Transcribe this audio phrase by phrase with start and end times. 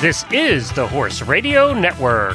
[0.00, 2.34] This is the Horse Radio Network.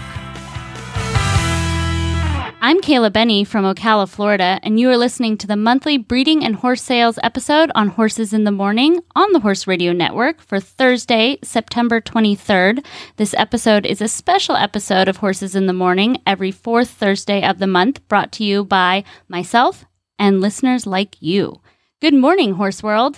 [2.62, 6.58] I'm Kayla Benney from Ocala, Florida, and you are listening to the monthly breeding and
[6.58, 11.40] horse sales episode on Horses in the Morning on the Horse Radio Network for Thursday,
[11.44, 12.86] September 23rd.
[13.15, 17.58] This episode is a special episode of Horses in the Morning every fourth Thursday of
[17.58, 19.86] the month, brought to you by myself
[20.20, 21.62] and listeners like you.
[22.00, 23.17] Good morning, Horse World.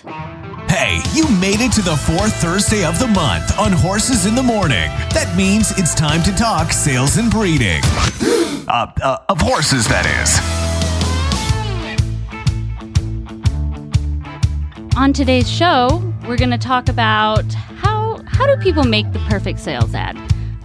[0.68, 4.42] Hey, you made it to the fourth Thursday of the month on Horses in the
[4.42, 4.88] Morning.
[5.14, 7.82] That means it's time to talk sales and breeding.
[8.68, 10.38] Uh, uh, of horses, that is.
[14.94, 19.58] On today's show, we're going to talk about how how do people make the perfect
[19.58, 20.18] sales ad.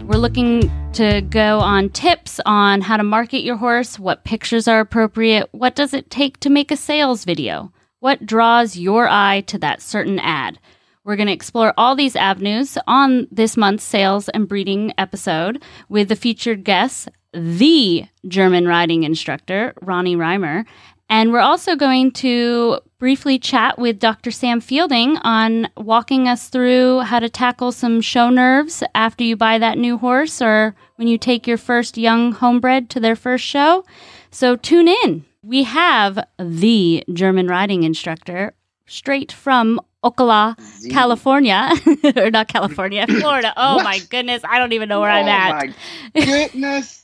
[0.03, 4.81] We're looking to go on tips on how to market your horse, what pictures are
[4.81, 7.71] appropriate, what does it take to make a sales video.
[8.03, 10.59] What draws your eye to that certain ad?
[11.05, 16.09] We're going to explore all these avenues on this month's sales and breeding episode with
[16.09, 20.65] the featured guests, the German riding instructor, Ronny Reimer.
[21.07, 24.31] And we're also going to briefly chat with Dr.
[24.31, 29.59] Sam Fielding on walking us through how to tackle some show nerves after you buy
[29.59, 33.85] that new horse or when you take your first young homebred to their first show.
[34.29, 35.23] So tune in.
[35.43, 38.53] We have the German riding instructor
[38.85, 40.55] straight from Ocala,
[40.89, 41.71] California,
[42.15, 43.53] or not California, Florida.
[43.57, 45.67] Oh my goodness, I don't even know where oh I'm at.
[46.15, 47.03] my goodness,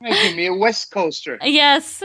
[0.00, 1.38] making me a West Coaster.
[1.42, 2.02] Yes,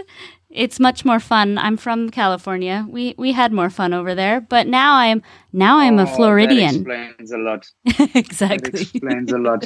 [0.49, 1.57] it's much more fun.
[1.57, 2.85] I'm from California.
[2.89, 5.21] We we had more fun over there, but now I'm
[5.53, 6.83] now I'm oh, a Floridian.
[6.83, 7.67] That explains a lot.
[8.15, 8.71] exactly.
[8.71, 9.65] That explains a lot.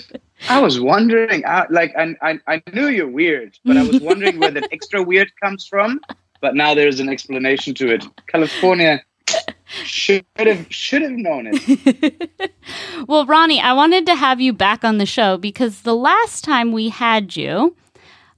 [0.50, 4.40] I was wondering, I, like, I, I I knew you're weird, but I was wondering
[4.40, 6.02] where that extra weird comes from.
[6.42, 8.06] But now there's an explanation to it.
[8.28, 9.02] California
[9.86, 12.32] should have should have known it.
[13.08, 16.72] well, Ronny, I wanted to have you back on the show because the last time
[16.74, 17.76] we had you,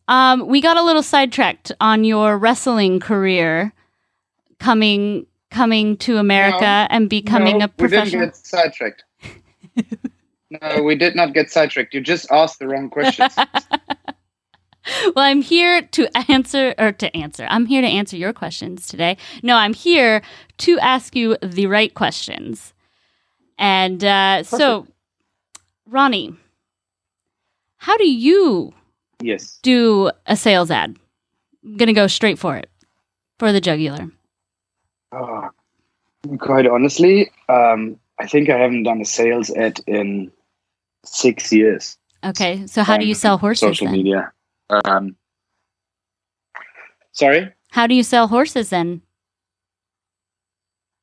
[0.07, 3.73] um, we got a little sidetracked on your wrestling career,
[4.59, 8.21] coming coming to America No, and becoming no, a professional.
[8.21, 9.03] We didn't get sidetracked.
[10.61, 11.93] no, we did not get sidetracked.
[11.93, 13.33] You just asked the wrong questions.
[15.15, 17.47] well, I'm here to answer or to answer.
[17.49, 19.17] I'm here to answer your questions today.
[19.41, 20.21] No, I'm here
[20.59, 22.73] to ask you the right questions.
[23.57, 24.87] And uh, so,
[25.87, 26.35] Ronny,
[27.77, 28.73] how do you
[29.21, 29.59] yes.
[29.61, 30.97] do a sales ad?
[31.63, 32.69] I'm going to go straight for it
[33.39, 34.09] for the jugular.
[35.11, 35.49] Oh,
[36.39, 40.31] quite honestly, um, I think I haven't done a sales ad in
[41.05, 41.97] six years.
[42.23, 43.61] Okay, so how do you sell horses?
[43.61, 43.95] Social then?
[43.95, 44.31] media.
[44.69, 45.15] Um,
[47.11, 47.53] sorry.
[47.69, 49.01] How do you sell horses then?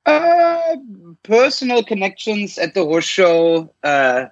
[0.04, 0.76] Uh,
[1.22, 4.26] personal connections at the horse show, uh,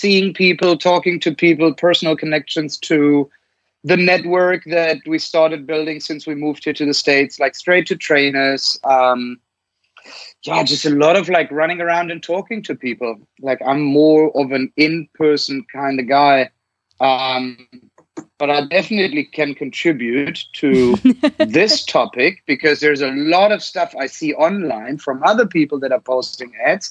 [0.00, 3.30] seeing people, talking to people, personal connections to
[3.84, 7.86] the network that we started building since we moved here to the States, like straight
[7.86, 8.78] to trainers.
[8.84, 9.38] Um,
[10.42, 13.16] yeah, just a lot of like running around and talking to people.
[13.40, 16.50] Like I'm more of an in-person kind of guy.
[16.98, 17.68] Um,
[18.38, 20.94] but I definitely can contribute to
[21.38, 25.92] this topic because there's a lot of stuff I see online from other people that
[25.92, 26.90] are posting ads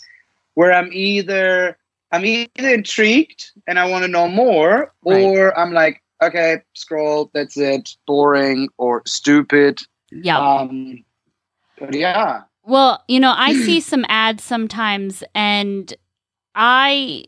[0.53, 1.78] where I'm either
[2.11, 5.21] I'm either intrigued and I want to know more, Right.
[5.23, 9.79] or I'm like, okay, scroll, that's it, boring or stupid.
[10.11, 10.37] Yeah.
[10.39, 11.03] Um,
[11.77, 15.93] but yeah, Well, you know, I see some ads sometimes, and
[16.55, 17.25] I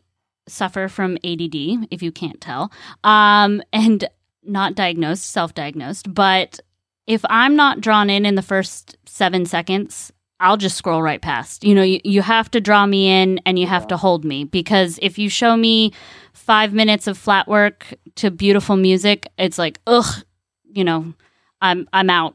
[0.48, 2.70] suffer from ADD, if you can't tell,
[3.04, 4.04] um, and
[4.42, 6.12] not diagnosed, self diagnosed.
[6.12, 6.60] But
[7.06, 10.12] if I'm not drawn in in the first seven seconds,
[10.42, 11.64] I'll just scroll right past.
[11.64, 14.44] You know, you, you have to draw me in and you have to hold me
[14.44, 15.92] because if you show me
[16.32, 17.86] five minutes of flat work
[18.16, 20.24] to beautiful music, it's like, ugh,
[20.72, 21.14] you know,
[21.60, 22.34] I'm I'm out.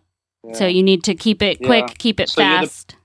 [0.53, 1.93] So you need to keep it quick, Yeah.
[1.97, 2.95] keep it So you're the- fast.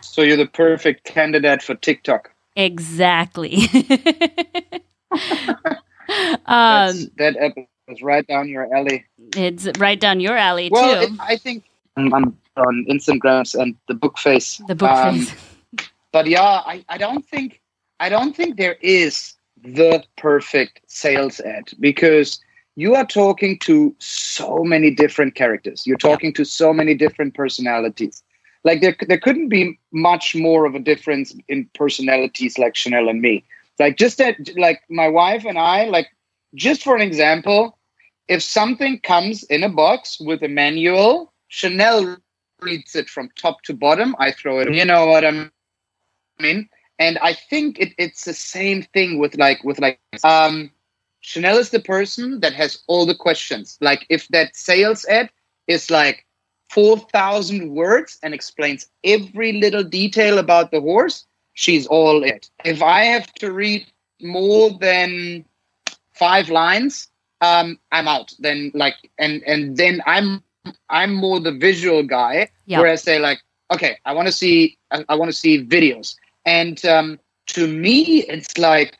[0.00, 2.30] so you're the perfect candidate for TikTok.
[2.56, 3.58] Exactly.
[6.46, 7.52] Um, that
[7.88, 9.04] is right down your alley.
[9.36, 11.12] it's right down your alley Well, too.
[11.14, 11.64] it, I think
[11.98, 14.60] I'm, I'm on Instagrams and the book face.
[14.68, 15.90] the book um, face.
[16.12, 17.60] but yeah, I, I don't think
[18.00, 22.40] I don't think there is the perfect sales ad because
[22.76, 25.84] you are talking to so many different characters.
[25.84, 28.22] You're talking to so many different personalities.
[28.62, 33.20] Like there, there couldn't be much more of a difference in personalities like Chanel and
[33.20, 33.44] me.
[33.80, 36.08] Like just that, like my wife and I, like
[36.54, 37.76] just for an example,
[38.28, 42.16] if something comes in a box with a manual, Chanel
[42.60, 44.14] reads it from top to bottom.
[44.18, 44.72] I throw it.
[44.72, 45.50] You know what I
[46.38, 46.68] mean?
[46.98, 50.70] and I think it, it's the same thing with like with like um,
[51.20, 53.78] Chanel is the person that has all the questions.
[53.80, 55.30] Like if that sales ad
[55.66, 56.26] is like
[56.70, 62.50] four thousand words and explains every little detail about the horse, she's all it.
[62.64, 63.86] If I have to read
[64.20, 65.44] more than
[66.12, 67.08] five lines,
[67.40, 68.34] um, I'm out.
[68.40, 70.42] Then like and and then I'm
[70.88, 72.48] I'm more the visual guy.
[72.80, 76.16] Where I say like, okay, I want to see I, I want to see videos.
[76.44, 77.18] And um,
[77.48, 78.96] to me, it's like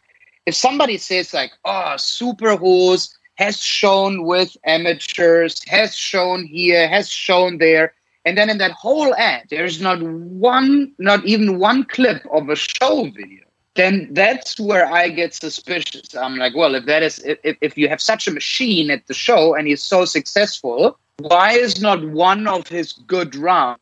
[0.46, 7.08] if somebody says like, "Oh, super horse has shown with amateurs, has shown here, has
[7.08, 7.94] shown there,"
[8.24, 12.56] and then in that whole ad, there's not one, not even one clip of a
[12.56, 13.44] show video.
[13.74, 16.14] Then that's where I get suspicious.
[16.14, 19.14] I'm like, well, if that is, if, if you have such a machine at the
[19.14, 23.78] show and he's so successful, why is not one of his good rounds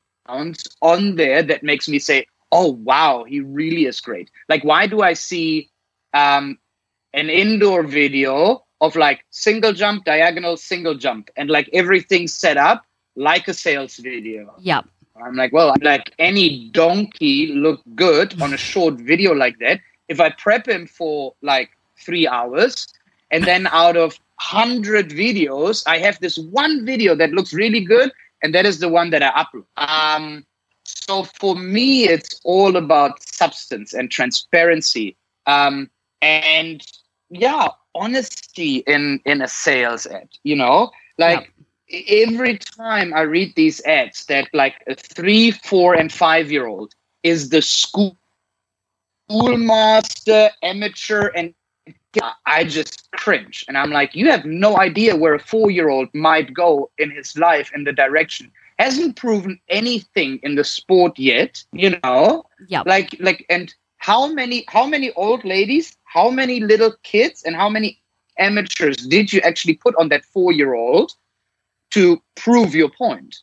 [0.83, 4.31] on there that makes me say, oh wow, he really is great.
[4.49, 5.69] Like, why do I see
[6.15, 6.59] um,
[7.13, 12.85] an indoor video of like single jump, diagonal, single jump, and like everything set up
[13.17, 14.55] like a sales video?
[14.59, 14.87] Yep.
[15.23, 19.81] I'm like, well, I'm like any donkey look good on a short video like that.
[20.09, 22.87] If I prep him for like three hours,
[23.31, 28.13] and then out of hundred videos, I have this one video that looks really good,
[28.43, 29.65] and that is the one that I upload.
[29.77, 30.45] Um,
[30.85, 35.17] so for me, it's all about substance and transparency,
[35.47, 35.91] um,
[36.23, 36.83] and
[37.31, 40.29] yeah, honesty in in a sales ad.
[40.45, 41.53] You know, like
[42.09, 46.95] every time I read these ads, that like a three, four, and five year old
[47.23, 48.17] is the school
[49.29, 51.55] schoolmaster, amateur, and
[52.47, 53.65] I just cringe.
[53.69, 57.11] And I'm like, you have no idea where a four year old might go in
[57.11, 62.83] his life in the direction hasn't proven anything in the sport yet you know Yeah.
[62.87, 67.69] like like and how many how many old ladies how many little kids and how
[67.69, 68.01] many
[68.39, 71.13] amateurs did you actually put on that four year old
[71.93, 73.37] to prove your point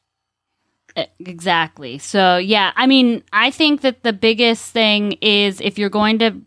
[1.20, 1.98] Exactly.
[1.98, 6.40] So, yeah, I mean, I think that the biggest thing is if you're going to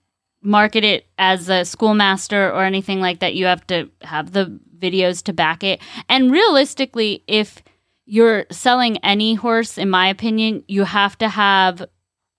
[0.46, 5.22] market it as a schoolmaster or anything like that, you have to have the videos
[5.25, 5.81] to back it.
[6.08, 7.62] And realistically, if
[8.06, 11.84] you're selling any horse, in my opinion, you have to have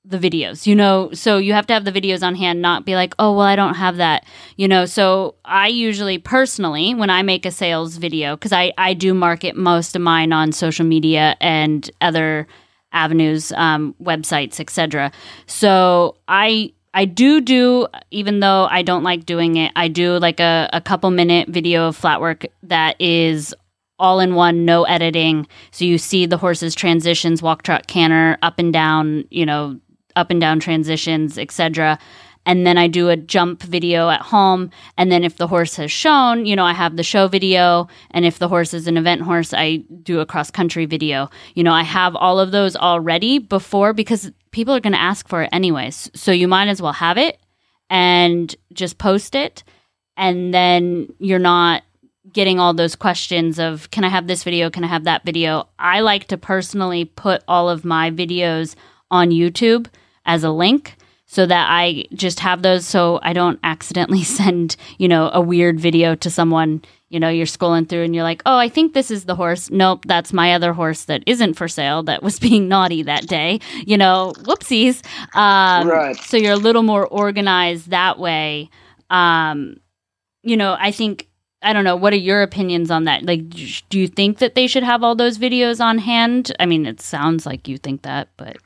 [0.06, 2.96] the videos, you know, so you have to have the videos on hand, not be
[2.96, 4.26] like, oh, well, I don't have that,
[4.56, 4.86] you know.
[4.86, 9.58] So I usually personally, when I make a sales video, because I, I do market
[9.58, 12.48] most of mine on social media and other
[12.94, 15.12] avenues, um, websites, etc.
[15.46, 20.40] So I I do do, even though I don't like doing it, I do like
[20.40, 23.54] a, a couple minute video of flat work that is
[24.00, 25.48] all in one, no editing.
[25.72, 29.80] So you see the horse's transitions, walk, trot, canter, up and down, you know,
[30.16, 32.00] up and down transitions, etc.
[32.46, 34.72] And then I do a jump video at home.
[34.98, 37.90] And then if the horse has shown, you know, I have the show video.
[38.12, 41.30] And if the horse is an event horse, I do a cross country video.
[41.56, 45.28] You know, I have all of those already before because people are going to ask
[45.28, 46.10] for it anyways.
[46.16, 47.40] So you might as well have it
[47.92, 49.64] and just post it.
[50.18, 51.84] And then you're not
[52.34, 54.72] getting all those questions of can I have this video?
[54.72, 55.70] Can I have that video?
[55.78, 58.74] I like to personally put all of my videos
[59.12, 59.86] on YouTube
[60.26, 60.96] as a link
[61.28, 65.80] so that I just have those so I don't accidentally send, you know, a weird
[65.80, 66.82] video to someone.
[67.10, 69.70] You know, you're scrolling through and you're like, oh, I think this is the horse.
[69.70, 73.60] Nope, that's my other horse that isn't for sale that was being naughty that day.
[73.86, 75.06] You know, whoopsies.
[75.36, 76.16] Um, Right.
[76.18, 78.70] So you're a little more organized that way.
[79.10, 79.78] Um,
[80.44, 81.28] you know, I think
[81.62, 81.96] I don't know.
[81.96, 83.24] What are your opinions on that?
[83.26, 86.56] Like, do you think that they should have all those videos on hand?
[86.60, 88.58] I mean, it sounds like you think that, but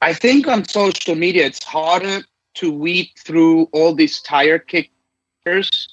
[0.00, 2.22] I think on social media it's harder
[2.54, 5.88] to weed through all these tire kickers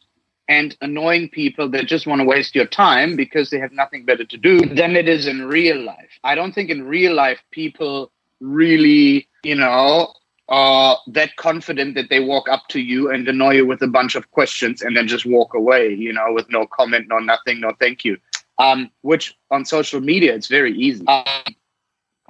[0.47, 4.23] and annoying people that just want to waste your time because they have nothing better
[4.25, 6.19] to do than it is in real life.
[6.23, 10.13] I don't think in real life people really, you know,
[10.47, 14.15] are that confident that they walk up to you and annoy you with a bunch
[14.15, 17.71] of questions and then just walk away, you know, with no comment, no nothing, no
[17.79, 18.17] thank you.
[18.57, 21.05] Um, which on social media it's very easy.
[21.07, 21.55] Um,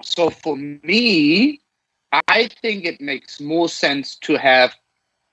[0.01, 1.61] so for me,
[2.27, 4.75] I think it makes more sense to have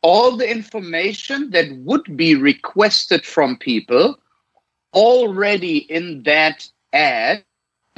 [0.03, 4.19] all the information that would be requested from people
[4.95, 7.45] already in that ad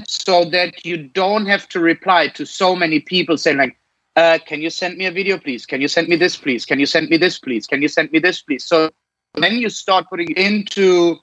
[0.07, 3.77] so that you don't have to reply to so many people saying like
[4.17, 5.67] uh, can you send me a video please?
[5.67, 6.65] Can you send me this please?
[6.65, 7.67] Can you send me this please?
[7.67, 8.65] Can you send me this please?
[8.65, 8.91] So
[9.35, 11.17] then you start putting into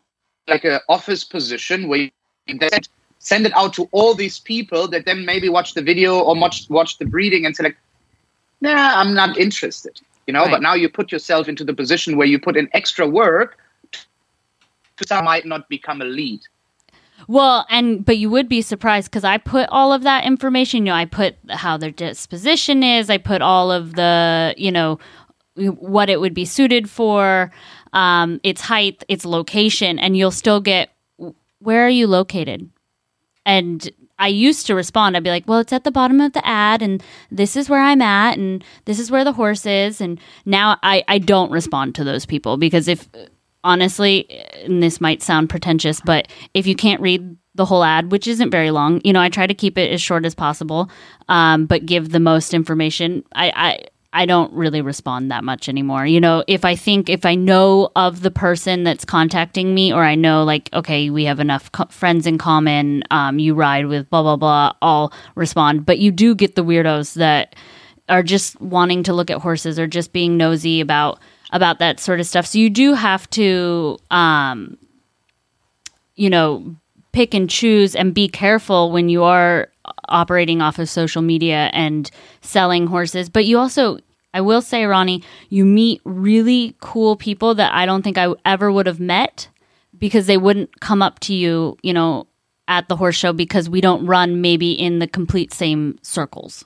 [0.48, 2.00] like an office position where
[2.48, 2.60] you
[3.20, 6.70] send it out to all these people that then maybe watch the video or watch
[6.70, 7.78] watch the breeding and say like
[8.60, 10.02] nah, I'm not interested.
[10.32, 10.52] You know, Right.
[10.52, 13.58] but now you put yourself into the position where you put in extra work
[13.92, 16.40] to some might not become a lead.
[17.28, 20.86] Well, and but you would be surprised because I put all of that information.
[20.86, 23.10] You know, I put how their disposition is.
[23.10, 25.00] I put all of the, you know,
[25.58, 27.52] what it would be suited for,
[27.92, 30.94] um, its height, its location, and you'll still get
[31.60, 32.70] where are you located?
[33.46, 33.90] And
[34.22, 35.18] I used to respond.
[35.18, 37.82] I'd be like, "Well, it's at the bottom of the ad, and this is where
[37.82, 41.96] I'm at, and this is where the horse is." And now I I don't respond
[41.96, 43.10] to those people because if
[43.64, 44.28] honestly,
[44.64, 48.50] and this might sound pretentious, but if you can't read the whole ad, which isn't
[48.50, 50.90] very long, you know, I try to keep it as short as possible,
[51.28, 53.24] um, but give the most information.
[53.34, 56.06] I, I I don't really respond that much anymore.
[56.06, 60.04] You know, if I think if I know of the person that's contacting me, or
[60.04, 64.10] I know like, okay, we have enough co- friends in common, um, you ride with
[64.10, 65.86] blah blah blah, I'll respond.
[65.86, 67.56] But you do get the weirdos that
[68.10, 71.20] are just wanting to look at horses or just being nosy about
[71.52, 72.46] about that sort of stuff.
[72.46, 74.78] So you do have to um
[76.16, 76.76] you know
[77.12, 79.68] pick and choose and be careful when you are
[80.10, 82.10] operating off of social media and
[82.42, 83.30] selling horses.
[83.30, 84.00] But you also
[84.34, 88.72] I will say Ronny, you meet really cool people that I don't think I ever
[88.72, 89.50] would have met
[89.98, 92.28] because they wouldn't come up to you, you know,
[92.70, 96.64] at the horse show because we don't run maybe in the complete same circles.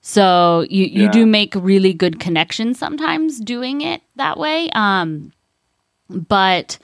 [0.00, 1.10] So you, you Yeah.
[1.12, 4.68] do make really good connections sometimes doing it that way.
[4.70, 5.32] Um,
[6.10, 6.78] but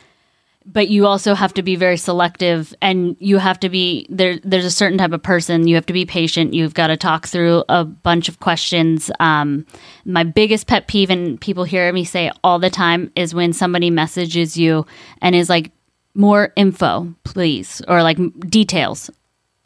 [0.66, 4.64] but you also have to be very selective and you have to be there there's
[4.64, 5.66] a certain type of person.
[5.66, 6.54] You have to be patient.
[6.54, 9.10] You've got to talk through a bunch of questions.
[9.20, 9.66] Um,
[10.04, 13.90] my biggest pet peeve and people hear me say all the time is when somebody
[13.90, 14.86] messages you
[15.20, 15.70] and is like
[16.14, 19.10] more info please or like details.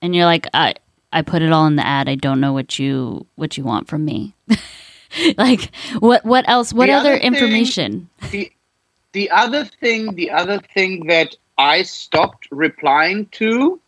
[0.03, 0.75] And you're like i
[1.13, 2.09] i put it all in the ad.
[2.09, 4.35] I don't know what you what you want from me.
[5.39, 8.11] Like what what else what The other, other thing- information?
[8.33, 8.51] the
[9.17, 13.81] the other thing the other thing that i stopped replying to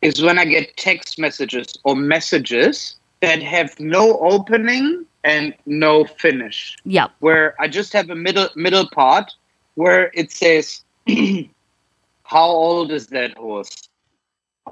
[0.00, 6.76] is when i get text messages or messages that have no opening and no finish.
[6.84, 7.10] Yep.
[7.18, 9.34] Where i just have a middle middle part
[9.74, 10.82] where it says
[12.22, 13.74] how old is that horse?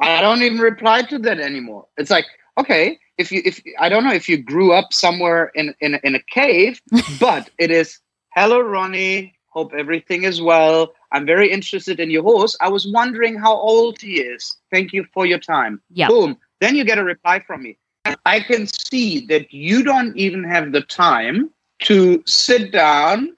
[0.00, 1.86] I don't even reply to that anymore.
[1.98, 5.74] It's like okay if you if i don't know if you grew up somewhere in
[5.80, 6.80] in, in a cave
[7.20, 7.98] but it is
[8.34, 10.92] hello ronny hope everything is well.
[11.12, 12.54] I'm very interested in your horse.
[12.60, 14.56] I was wondering how old he is.
[14.70, 15.80] Thank you for your time.
[15.90, 16.08] Yep.
[16.10, 16.36] boom.
[16.60, 17.78] Then you get a reply from me.
[18.26, 21.50] I can see that you don't even have the time
[21.84, 23.34] to sit down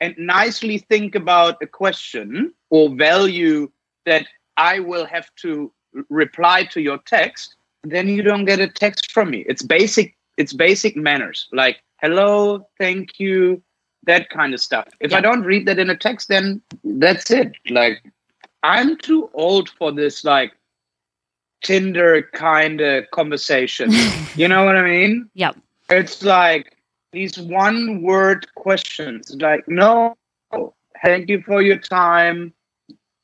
[0.00, 3.70] and nicely think about a question or value
[4.06, 5.72] that i will have to
[6.10, 7.56] reply to your text.
[7.84, 9.44] Then you don't get a text from me.
[9.48, 11.48] It's basic it's basic manners.
[11.52, 13.62] Like hello thank you
[14.06, 14.88] that kind of stuff.
[15.00, 17.52] If i don't read that in a text then that's it.
[17.70, 18.02] Like
[18.62, 20.52] i'm too old for this like
[21.62, 23.90] tinder kind of conversation.
[24.36, 25.30] You know what i mean?
[25.34, 25.52] Yeah.
[25.90, 26.76] it's like
[27.12, 30.16] these one word questions like no
[31.02, 32.52] thank you for your time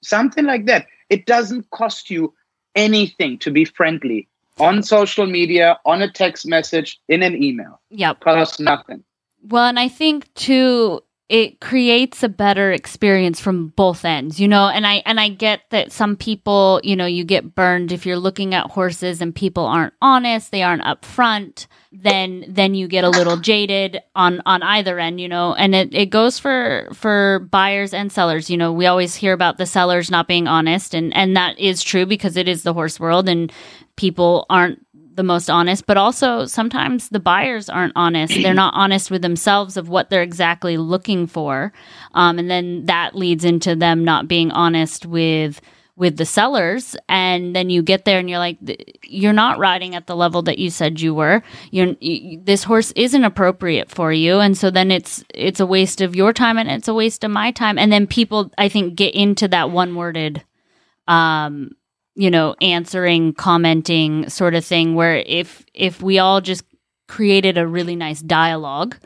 [0.02, 0.86] something like that.
[1.08, 2.32] It doesn't cost you
[2.74, 7.80] anything to be friendly on social media on a text message in an email.
[7.90, 8.14] Yeah.
[8.14, 9.02] costs nothing
[9.42, 14.66] Well, and I think too it creates a better experience from both ends, you know,
[14.68, 18.18] and I and I get that some people, you know, you get burned if you're
[18.18, 23.08] looking at horses and people aren't honest, they aren't upfront, then then you get a
[23.08, 27.94] little jaded on on either end, you know, and it, it goes for for buyers
[27.94, 28.50] and sellers.
[28.50, 31.80] You know, we always hear about the sellers not being honest and and that is
[31.80, 33.52] true because it is the horse world and
[33.94, 34.84] people aren't
[35.20, 38.32] the most honest, but also sometimes the buyers aren't honest.
[38.42, 41.74] They're not honest with themselves of what they're exactly looking for,
[42.14, 45.60] um, and then that leads into them not being honest with
[45.94, 46.96] with the sellers.
[47.10, 48.56] And then you get there and you're like,
[49.04, 51.42] you're not riding at the level that you said you were.
[51.70, 56.00] You're you, this horse isn't appropriate for you, and so then it's it's a waste
[56.00, 57.76] of your time and it's a waste of my time.
[57.76, 60.42] And then people, I think, get into that one worded
[61.08, 61.72] um
[62.20, 66.64] you know answering commenting sort of thing where if if we all just
[67.08, 68.96] created a really nice dialogue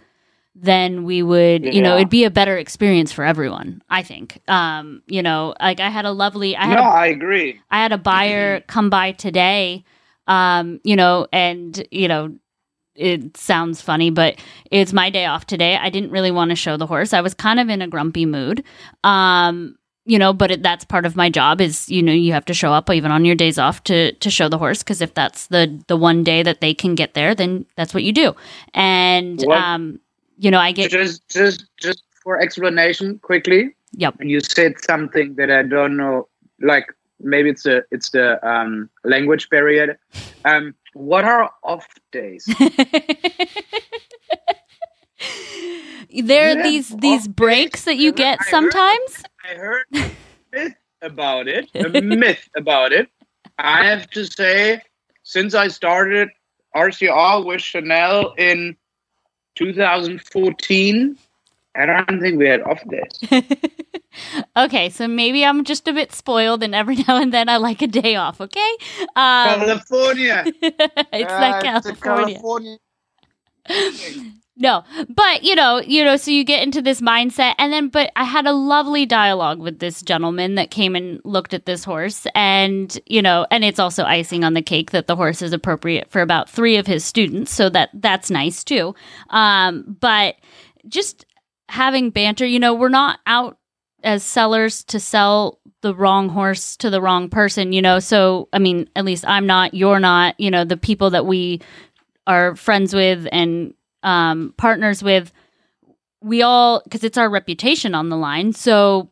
[0.56, 5.02] then we would you know it'd be a better experience for everyone i think um
[5.06, 7.92] you know like i had a lovely i had no a i agree I had
[7.92, 9.84] a buyer come by today,
[10.28, 12.34] um, you know, and you know,
[12.94, 14.38] it sounds funny, but
[14.70, 15.76] it's my day off today.
[15.76, 17.12] I didn't really want to show the horse.
[17.12, 18.62] I was kind of in a grumpy mood.
[19.02, 22.44] Um, you know, but it, that's part of my job is, you know, you have
[22.46, 25.14] to show up even on your days off to to show the horse because if
[25.14, 28.34] that's the the one day that they can get there, then that's what you do.
[28.74, 30.00] And What- um,
[30.38, 34.14] you know, I get just just just for explanation quickly yep.
[34.18, 36.26] you said something that i don't know
[36.60, 36.86] like
[37.20, 39.98] maybe it's a it's the um language barrier
[40.46, 42.44] um what are off days
[46.22, 49.22] there are Yeah, these these breaks that you get sometimes.
[49.44, 50.10] I heard a
[50.52, 53.08] myth about it a myth about it
[53.58, 54.80] i have to say
[55.22, 56.28] since i started
[56.74, 58.76] rcr with chanel in
[59.56, 61.18] 2014
[61.76, 63.44] i don't think we had off days
[64.56, 67.82] okay, so maybe I'm just a bit spoiled, and every now and then I like
[67.82, 68.40] a day off.
[68.40, 68.76] Okay,
[69.16, 72.78] um, california it's not Uh, it's a California.
[74.56, 78.12] No, but you know, you know, so you get into this mindset, and then, but
[78.14, 82.24] I had a lovely dialogue with this gentleman that came and looked at this horse,
[82.36, 86.08] and you know, and it's also icing on the cake that the horse is appropriate
[86.08, 88.94] for about three of his students, so that that's nice too.
[89.30, 90.36] Um, but
[90.86, 91.26] just
[91.68, 93.58] having banter, you know, we're not out
[94.04, 97.98] as sellers to sell the wrong horse to the wrong person, you know.
[97.98, 101.60] So, I mean, at least I'm not, you're not, you know, the people that we
[102.26, 105.32] are friends with and um, partners with,
[106.22, 108.52] we all, because it's our reputation on the line.
[108.52, 109.10] So,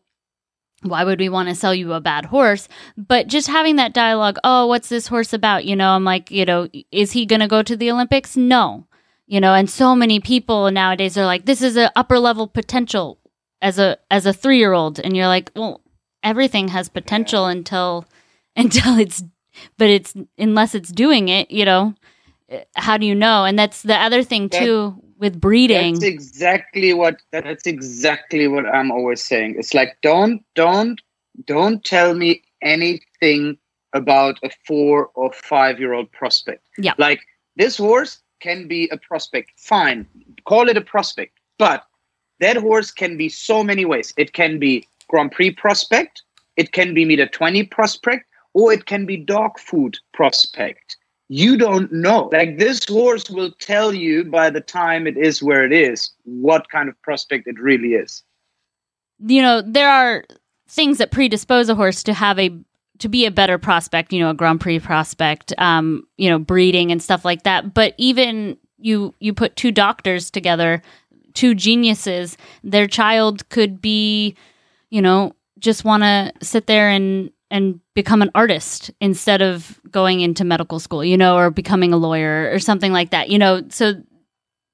[0.83, 2.69] why would we want to sell you a bad horse?
[2.97, 5.65] But just having that dialogue, oh, what's this horse about?
[5.65, 8.37] You know, I'm like, you know, is he going to go to the Olympics?
[8.37, 8.87] No.
[9.27, 13.19] You know, and so many people nowadays are like, this is an upper level potential
[13.63, 15.81] as a as a three year old, and you're like, well,
[16.23, 18.05] everything has potential until
[18.57, 19.23] until it's,
[19.79, 21.95] but it's unless it's doing it, you know.
[22.77, 23.45] How do you know?
[23.45, 25.95] And that's the other thing That- too with breeding.
[25.95, 29.55] That's exactly what that's exactly what I'm always saying.
[29.59, 31.01] It's like don't don't
[31.47, 33.57] don't tell me anything
[33.93, 36.67] about a four or five year old prospect.
[36.77, 36.95] Yeah.
[36.99, 37.21] Like
[37.57, 39.53] this horse can be a prospect.
[39.57, 40.07] Fine.
[40.45, 41.39] Call it a prospect.
[41.59, 41.85] But
[42.41, 44.13] that horse can be so many ways.
[44.17, 46.23] It can be Grand Prix prospect,
[46.57, 50.97] it can be meter 20 prospect, or it can be dog food prospect
[51.33, 52.29] you don't know.
[52.31, 56.69] Like this horse will tell you by the time it is where it is what
[56.69, 58.23] kind of prospect it really is.
[59.27, 60.25] you know there are
[60.69, 62.51] things that predispose a horse to have a
[62.99, 66.91] to be a better prospect you know a grand prix prospect um you know breeding
[66.93, 70.83] and stuff like that but even you you put two doctors together
[71.35, 74.35] two geniuses their child could be
[74.91, 80.21] you know just want to sit there and and become an artist instead of going
[80.21, 83.63] into medical school you know or becoming a lawyer or something like that you know
[83.69, 83.95] so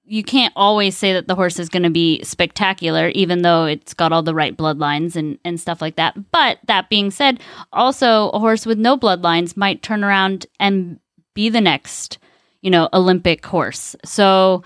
[0.08, 3.92] you can't always say that the horse is going to be spectacular, even though it's
[3.92, 6.16] got all the right bloodlines and, and stuff like that.
[6.32, 7.40] But that being said,
[7.74, 10.98] also a horse with no bloodlines might turn around and
[11.34, 12.18] be the next,
[12.62, 13.94] you know, Olympic horse.
[14.04, 14.62] So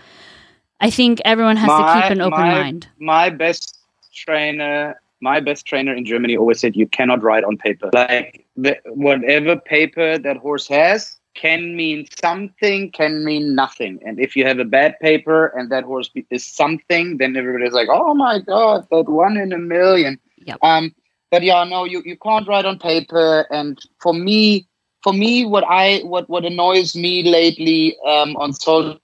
[0.80, 2.88] I think everyone has to keep an open my- mind.
[3.00, 3.78] My best
[4.14, 7.90] trainer, my best trainer in Germany always said you cannot ride on paper.
[7.94, 14.00] Like the, whatever paper that horse has can mean something, can mean nothing.
[14.04, 17.88] And if you have a bad paper and that horse is something, then everybody's like,
[17.90, 20.18] "Oh my god, that one in a million.
[20.44, 20.58] Yep.
[20.62, 20.94] Um,
[21.30, 23.46] but yeah, no, you, you can't write on paper.
[23.50, 24.68] And for me,
[25.02, 28.98] for me, what I what what annoys me lately um, on social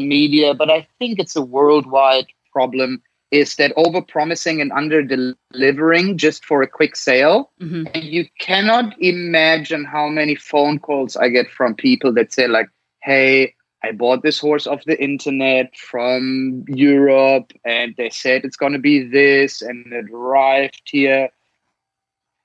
[0.00, 6.18] media, but I think it's a worldwide problem, is that over promising and under delivering
[6.18, 7.50] just for a quick sale.
[7.60, 12.48] hmm And you cannot imagine how many phone calls I get from people that say
[12.48, 12.68] like,
[13.02, 18.72] "Hey, I bought this horse off the internet from Europe, and they said it's going
[18.72, 21.30] to be this, and it arrived here."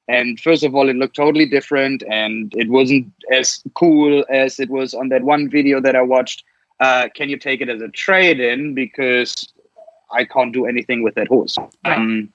[0.07, 4.69] And first of all, it looked totally different, and it wasn't as cool as it
[4.69, 6.43] was on that one video that I watched.
[6.79, 8.75] Uh, can you take it as a trade-in?
[8.75, 9.51] Because
[10.11, 11.57] I can't do anything with that horse.
[11.57, 11.97] Right.
[11.97, 12.33] Um,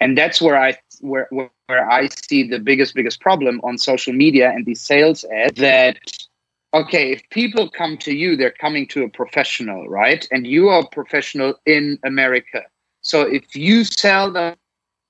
[0.00, 4.50] and that's where I where, where I see the biggest biggest problem on social media
[4.50, 5.58] and these sales ads.
[5.60, 5.98] That
[6.74, 10.26] okay, if people come to you, they're coming to a professional, right?
[10.30, 12.62] And you are a professional in America.
[13.00, 14.56] So if you sell them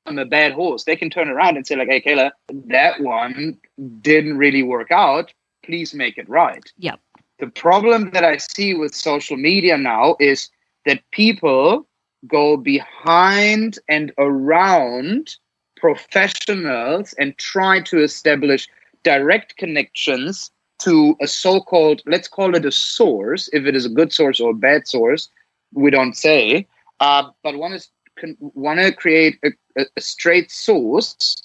[0.06, 2.30] a bad horse, they can turn around and say like, "Hey, Kayla,
[2.66, 3.58] that one
[4.00, 5.32] didn't really work out.
[5.64, 6.96] Please make it right." yeah
[7.38, 10.48] The problem that I see with social media now is
[10.86, 11.86] that people
[12.26, 15.36] go behind and around
[15.76, 18.68] professionals and try to establish
[19.02, 24.12] direct connections to a so-called let's call it a source if it is a good
[24.12, 25.28] source or a bad source
[25.72, 26.66] we don't say
[27.00, 27.90] uh, but one is
[28.40, 31.36] want to create a, a straight source,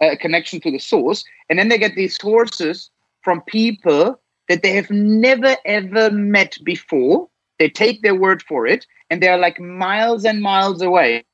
[0.00, 2.90] a connection to the source, and then they get these sources
[3.22, 7.28] from people that they have never ever met before.
[7.60, 11.24] They take their word for it, and they're like miles and miles away.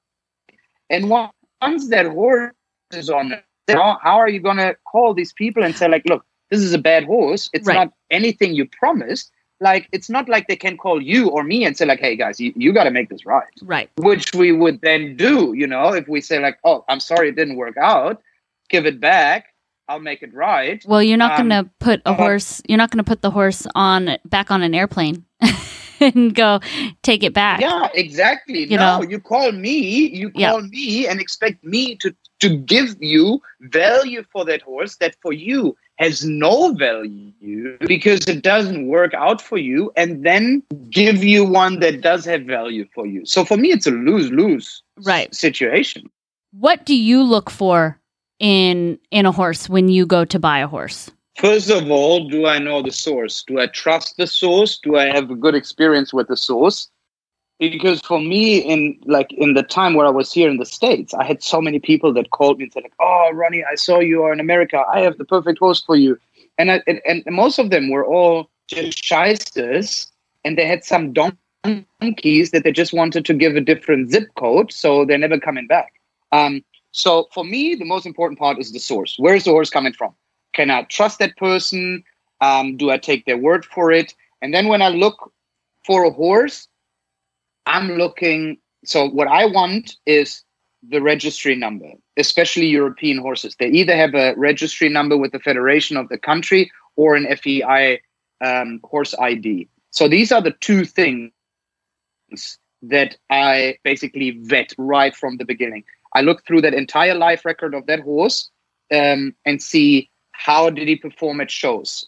[0.91, 2.53] And once that horse
[2.93, 3.35] is on,
[3.69, 6.75] how, how are you going to call these people and say, like, look, this is
[6.75, 7.49] a bad horse.
[7.55, 7.75] It's Right.
[7.75, 9.31] not anything you promised.
[9.61, 12.39] Like, it's not like they can call you or me and say, like, hey, guys,
[12.39, 13.89] you, you got to make this right Right.
[13.97, 17.37] which we would then do you know if we say like oh i'm sorry it
[17.37, 18.21] didn't work out
[18.69, 19.47] give it back
[19.89, 22.23] i'll make it right Well, you're not Um, going to put a uh-huh.
[22.23, 22.61] horse.
[22.69, 25.25] You're not going to put the horse on back on an airplane
[26.01, 26.61] and go
[27.03, 27.61] take it back.
[27.61, 29.03] yeah exactly You no know?
[29.03, 29.77] you call me
[30.21, 30.51] you Yeah.
[30.51, 35.33] call me and expect me to to give you value for that horse that for
[35.33, 41.45] you has no value because it doesn't work out for you and then give you
[41.45, 45.35] one that does have value for you so for me it's a lose-lose Right.
[45.35, 46.11] situation
[46.53, 47.99] What do you look for
[48.39, 51.11] in in a horse when you go to buy a horse?
[51.37, 53.43] First of all, do I know the source?
[53.43, 54.79] Do I trust the source?
[54.79, 56.89] Do I have a good experience with the source?
[57.59, 61.13] Because for me, in like in the time where I was here in the States,
[61.13, 63.99] I had so many people that called me and said, like, oh Ronny, I saw
[63.99, 64.83] you are in America.
[64.93, 66.19] I have the perfect horse for you.
[66.59, 70.11] And I, and, and most of them were all just shysters
[70.45, 74.73] and they had some donkeys that they just wanted to give a different zip code,
[74.73, 75.93] so they're never coming back.
[76.33, 79.17] Um, so for me, the most important part is the source.
[79.19, 80.15] Where is the horse coming from?
[80.57, 82.03] Can I trust that person?
[82.41, 84.15] Um, do I take their word for it?
[84.41, 85.31] And then when I look
[85.85, 86.67] for a horse,
[87.67, 88.57] I'm looking.
[88.85, 90.43] So what I want is
[90.89, 93.55] the registry number, especially European horses.
[93.59, 98.01] They either have a registry number with the federation of the country or an FEI
[98.43, 99.69] um, horse ID.
[99.91, 101.33] So these are the two things
[102.81, 105.85] that I basically vet right from the beginning.
[106.15, 108.49] I look through that entire life record of that horse
[108.91, 112.07] um, and see how did he perform at shows.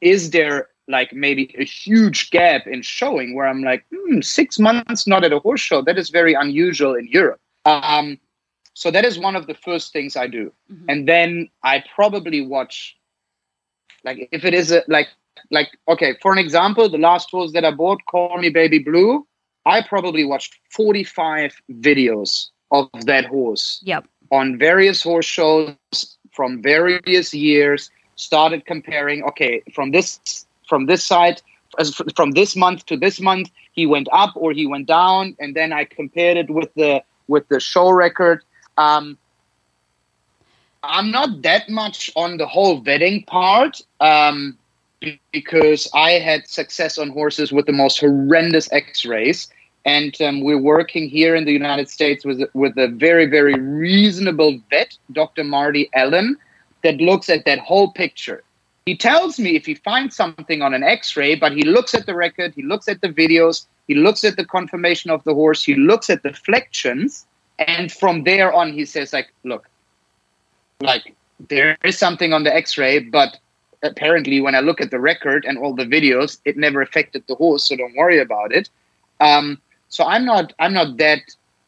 [0.00, 5.06] Is there like maybe a huge gap in showing where I'm like, hmm, six months
[5.06, 5.82] not at a horse show?
[5.82, 7.40] That is very unusual in Europe.
[7.64, 8.18] Um,
[8.74, 10.84] so that is one of the first things I do, Mhm.
[10.88, 12.96] and then I probably watch,
[14.04, 15.08] like if it is a like
[15.50, 19.26] like okay, for an example, the last horse that I bought, Call Me Baby Blue,
[19.64, 24.06] I probably watched 45 videos of that horse Yep.
[24.30, 31.40] on various horse shows from various years started comparing okay from this from this side
[32.14, 35.72] from this month to this month he went up or he went down and then
[35.72, 38.44] i compared it with the with the show record.
[38.78, 39.18] Um
[40.82, 44.56] i'm not that much on the whole vetting part um
[45.32, 49.48] because i had success on horses with the most horrendous x-rays
[49.86, 54.58] and um, we're working here in the United States with with a very very reasonable
[54.68, 55.44] vet, Dr.
[55.44, 56.36] Marty Allen,
[56.82, 58.42] that looks at that whole picture.
[58.84, 62.14] He tells me if he finds something on an X-ray, but he looks at the
[62.14, 65.74] record, he looks at the videos, he looks at the confirmation of the horse, he
[65.74, 67.24] looks at the flexions,
[67.58, 69.68] and from there on he says like, look,
[70.80, 71.14] like
[71.48, 73.38] there is something on the X-ray, but
[73.82, 77.34] apparently when I look at the record and all the videos, it never affected the
[77.34, 78.68] horse, so don't worry about it.
[79.20, 81.20] Um, so I'm not I'm not that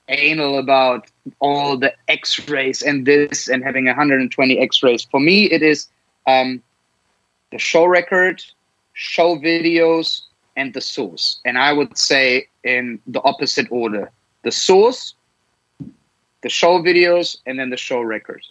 [0.08, 5.04] anal about all the X-rays and this and having 120 X-rays.
[5.04, 5.86] For me, it is
[6.26, 6.62] um,
[7.52, 8.42] the show record,
[8.94, 10.22] show videos,
[10.56, 11.40] and the source.
[11.44, 14.10] And I would say in the opposite order:
[14.42, 15.14] the source,
[16.42, 18.42] the show videos, and then the show record.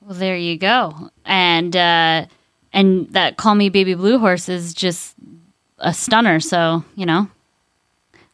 [0.00, 1.10] Well, there you go.
[1.24, 2.26] And uh,
[2.72, 5.14] and that Call Me Baby Blue horse is just
[5.78, 6.40] a stunner.
[6.40, 7.28] So you know,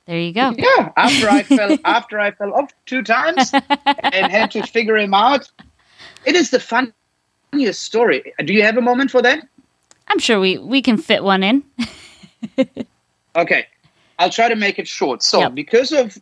[0.07, 0.55] there you go.
[0.57, 5.15] Yeah, after I fell after I fell off two times and had to figure him
[5.15, 5.51] out.
[6.27, 8.33] It is the funniest story.
[8.45, 9.47] Do you have a moment for that?
[10.09, 11.63] I'm sure we we can fit one in.
[13.37, 13.67] Okay,
[14.21, 15.23] I'll try to make it short.
[15.23, 15.55] So, Yep.
[15.57, 16.17] because of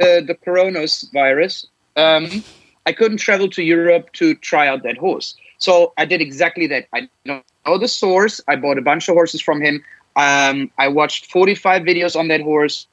[0.00, 2.42] uh, the coronavirus, um,
[2.86, 5.36] I couldn't travel to Europe to try out that horse.
[5.58, 6.86] So I did exactly that.
[6.94, 7.42] I know
[7.78, 8.40] the source.
[8.48, 9.84] I bought a bunch of horses from him.
[10.16, 12.86] Um, I watched 45 videos on that horse.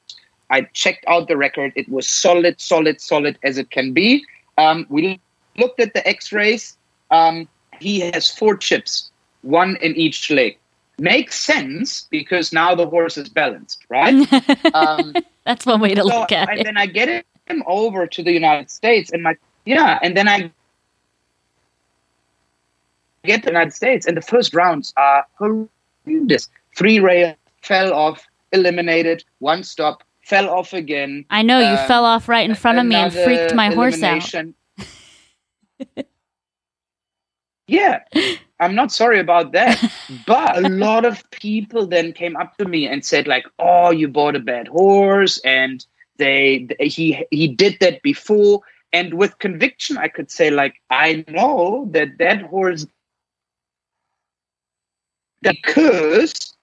[0.50, 1.72] I checked out the record.
[1.76, 4.24] It was solid, solid, solid as it can be.
[4.58, 5.20] Um, we
[5.58, 6.76] looked at the X-rays.
[7.10, 7.48] Um,
[7.80, 9.10] he has four chips,
[9.42, 10.58] one in each leg.
[10.98, 14.14] Makes sense because now the horse is balanced, right?
[14.74, 16.66] um, That's one way to so look at and it.
[16.66, 20.28] And then I get him over to the United States, and my yeah, and then
[20.28, 20.50] I
[23.24, 26.48] get the United States, and the first rounds are horrendous.
[26.76, 31.24] Three rail fell off, eliminated, one stop, fell off again.
[31.30, 34.02] I know you Um, fell off right in front of me and freaked my horse
[34.02, 34.34] out.
[37.68, 38.00] yeah,
[38.58, 39.80] I'm not sorry about that.
[40.26, 44.08] but a lot of people then came up to me and said like, "Oh, you
[44.08, 45.86] bought a bad horse," and
[46.16, 48.62] they he he did that before.
[48.92, 52.86] And with conviction, I could say like, I know that that horse
[55.42, 56.55] because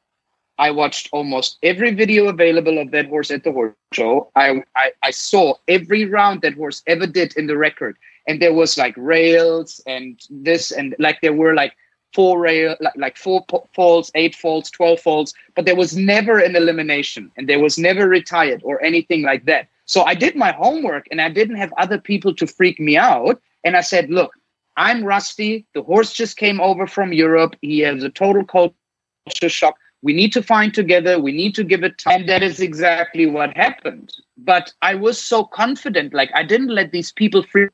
[0.58, 4.32] I watched almost every video available of that horse at the horse show.
[4.36, 7.98] I, I, I saw every round that horse ever did in the record.
[8.28, 11.76] And there was like rails and this and like there were like
[12.14, 16.56] four rail like, like four falls, eight falls, twelve falls, but there was never an
[16.56, 19.68] elimination and there was never retired or anything like that.
[19.86, 23.42] So I did my homework and I didn't have other people to freak me out.
[23.66, 24.32] And I said, look,
[24.78, 25.66] I'm rusty.
[25.74, 27.56] The horse just came over from Europe.
[27.62, 29.76] He has a total culture shock.
[30.04, 31.20] We need to find together.
[31.20, 32.22] We need to give it time.
[32.22, 34.14] And that is exactly what happened.
[34.38, 36.14] But I was so confident.
[36.14, 37.72] Like I didn't let these people freak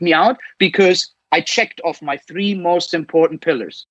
[0.00, 3.86] me out because I checked off my three most important pillars.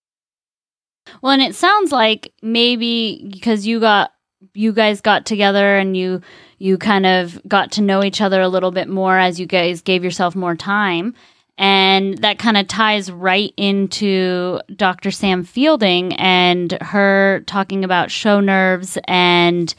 [1.21, 4.11] Well, and it sounds like maybe because you got
[4.53, 6.21] you guys got together and you
[6.57, 9.81] you kind of got to know each other a little bit more as you guys
[9.81, 11.13] gave yourself more time.
[11.59, 15.11] And that kind of ties right into Dr.
[15.11, 19.75] Sam Fielding and her talking about show nerves and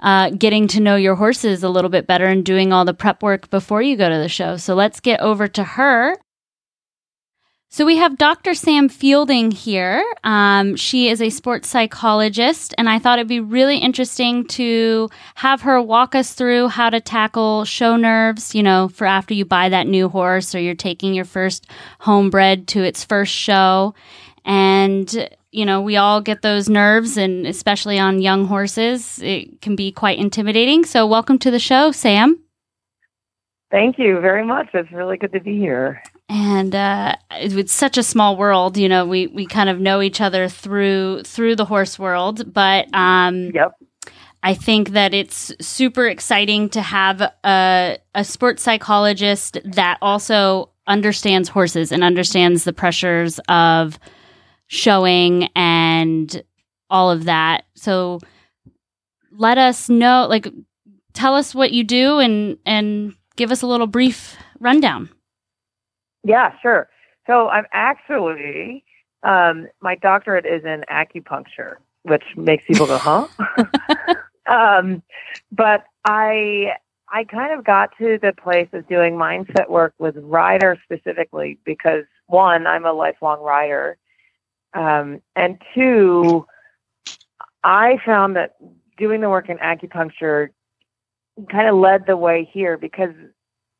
[0.00, 3.22] uh, getting to know your horses a little bit better and doing all the prep
[3.22, 4.56] work before you go to the show.
[4.56, 6.18] So let's get over to her.
[7.72, 8.52] So we have Dr.
[8.52, 10.04] Sam Fielding here.
[10.24, 15.62] Um, she is a sports psychologist, and I thought it'd be really interesting to have
[15.62, 19.70] her walk us through how to tackle show nerves, you know, for after you buy
[19.70, 21.66] that new horse or you're taking your first
[22.00, 23.94] homebred to its first show.
[24.44, 29.76] And, you know, we all get those nerves, and especially on young horses, it can
[29.76, 30.84] be quite intimidating.
[30.84, 32.38] So, welcome to the show, Sam.
[33.70, 34.68] Thank you very much.
[34.74, 36.02] It's really good to be here.
[36.32, 40.20] And uh, it's such a small world you know we we kind of know each
[40.20, 43.72] other through through the horse world but um Yep.
[44.42, 51.48] i think that it's super exciting to have a a sports psychologist that also understands
[51.50, 53.98] horses and understands the pressures of
[54.68, 56.42] showing and
[56.88, 58.18] all of that so
[59.32, 60.48] let us know like
[61.12, 65.10] tell us what you do and and give us a little brief rundown
[66.24, 66.88] Yeah, sure.
[67.26, 68.84] So I'm actually,
[69.22, 73.26] um, my doctorate is in acupuncture, which makes people go, huh?
[74.46, 75.02] um,
[75.50, 76.74] but I,
[77.08, 82.04] I kind of got to the place of doing mindset work with riders specifically because
[82.26, 83.98] one, I'm a lifelong rider.
[84.74, 86.46] Um, and two,
[87.62, 88.56] I found that
[88.96, 90.48] doing the work in acupuncture
[91.50, 93.14] kind of led the way here because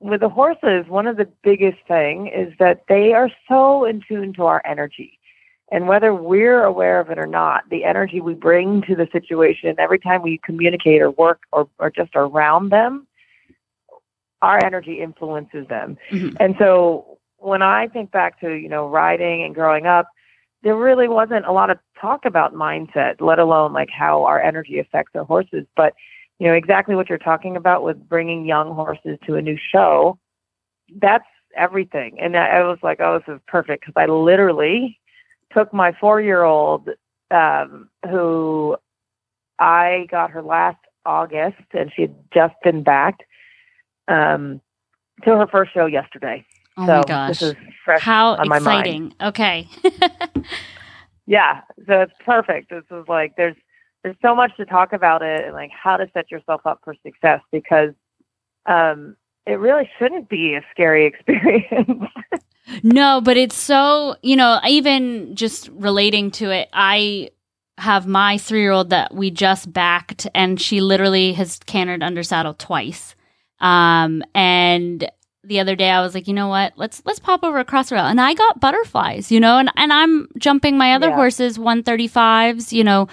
[0.03, 4.33] with the horses, one of the biggest thing is that they are so in tune
[4.35, 5.19] to our energy.
[5.71, 9.75] And whether we're aware of it or not, the energy we bring to the situation
[9.79, 13.07] every time we communicate or work or, or just around them,
[14.43, 15.97] our energy influences them.
[16.11, 16.37] Mhm.
[16.41, 20.09] And so when I think back to, you know, riding and growing up,
[20.63, 24.79] there really wasn't a lot of talk about mindset, let alone like how our energy
[24.79, 25.67] affects our horses.
[25.75, 25.95] But
[26.43, 30.19] you know exactly what you're talking about with bringing young horses to a new show
[30.97, 31.25] that's
[31.57, 34.99] everything and i was like oh this is perfect because i literally
[35.53, 36.89] took my four year old
[37.31, 38.77] um, who
[39.61, 43.23] i got her last august and she had just been backed
[44.09, 44.61] um,
[45.23, 46.45] to her first show yesterday
[46.77, 49.13] oh so my gosh this is fresh How on my mind.
[49.13, 49.15] exciting.
[49.21, 49.69] Okay.
[51.27, 53.55] yeah so it's perfect this is like there's
[54.03, 56.95] there's so much to talk about it and like how to set yourself up for
[57.05, 57.91] success because
[58.67, 62.05] um it really shouldn't be a scary experience
[62.83, 67.31] no, but it's so, you know, even just relating to it, I
[67.79, 72.23] have my three year old that we just backed, and she literally has cantered under
[72.23, 73.15] saddle twice.
[73.61, 75.11] Um, and
[75.45, 76.73] the other day I was like, you know what?
[76.77, 78.07] Let's let's pop over across the rail.
[78.07, 81.17] And I got butterflies, you know, and, and I'm jumping my other Yeah.
[81.17, 83.09] horses 135s, you know,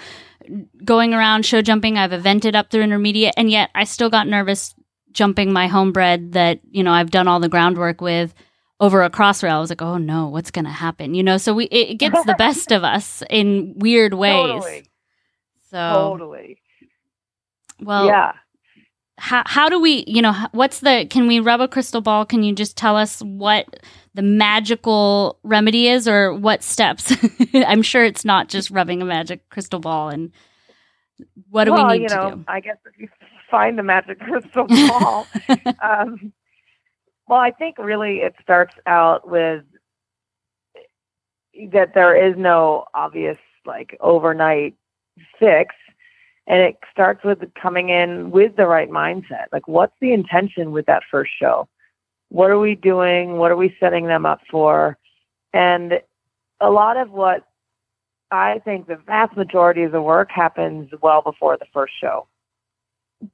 [0.84, 1.98] going around show jumping.
[1.98, 4.74] I've evented up through intermediate, and yet I still got nervous
[5.12, 8.32] jumping my homebred that, you know, I've done all the groundwork with
[8.78, 9.56] over a cross rail.
[9.56, 11.14] I was like, oh no, what's gonna happen?
[11.14, 14.32] You know, so we it, it gets the best of us in weird ways.
[14.62, 14.84] totally
[15.70, 16.58] So totally
[17.82, 18.32] well yeah
[19.20, 22.24] how how do we you know what's the can we rub a crystal ball?
[22.24, 23.80] Can you just tell us what
[24.14, 27.12] the magical remedy is or what steps?
[27.54, 30.32] I'm sure it's not just rubbing a magic crystal ball and
[31.50, 32.44] what do well we need you know to do?
[32.48, 33.08] I guess if you
[33.50, 35.26] find the magic crystal ball.
[35.82, 36.32] um,
[37.28, 39.64] well, I think really it starts out with
[41.72, 44.74] that there is no obvious like overnight
[45.38, 45.74] fix
[46.50, 49.44] and it starts with coming in with the right mindset.
[49.52, 51.68] Like what's the intention with that first show?
[52.28, 53.36] What are we doing?
[53.36, 54.98] What are we setting them up for?
[55.52, 56.00] And
[56.60, 57.46] a lot of what
[58.32, 62.26] i think the vast majority of the work happens well before the first show.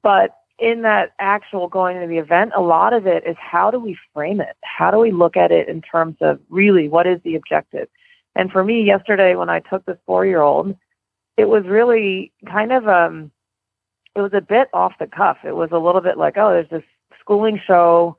[0.03, 3.79] But in that actual going to the event a lot of it is how do
[3.79, 4.55] we frame it?
[4.63, 7.87] How do we look at it in terms of really what is the objective?
[8.35, 10.75] And for me, yesterday when I took this four year old,
[11.37, 13.31] it was really kind of um
[14.15, 15.37] it was a bit off the cuff.
[15.43, 16.83] It was a little bit like, oh, there's this
[17.19, 18.17] schooling show.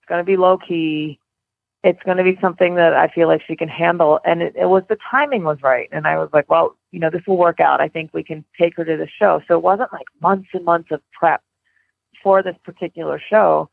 [0.00, 1.20] It's going to be low key.
[1.82, 4.20] It's going to be something that I feel like she can handle.
[4.24, 5.90] And it, it was the timing was right.
[5.92, 7.82] And I was like, well, you know, this will work out.
[7.82, 9.42] I think we can take her to the show.
[9.46, 11.42] So it wasn't like months and months of prep
[12.22, 13.68] for this particular show,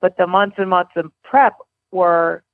[0.00, 1.54] but the months and months of prep
[1.90, 2.44] were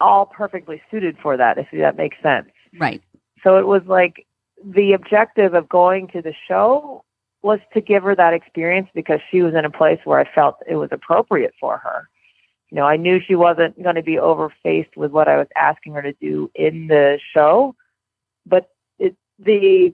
[0.00, 2.48] all perfectly suited for that, if that makes sense.
[2.80, 3.02] Right.
[3.42, 4.26] So it was like
[4.64, 7.04] the objective of going to the show
[7.42, 10.56] was to give her that experience because she was in a place where I felt
[10.66, 12.08] it was appropriate for her.
[12.70, 15.92] You know, I knew she wasn't going to be overfaced with what I was asking
[15.94, 17.74] her to do in the show,
[18.46, 19.92] but it, the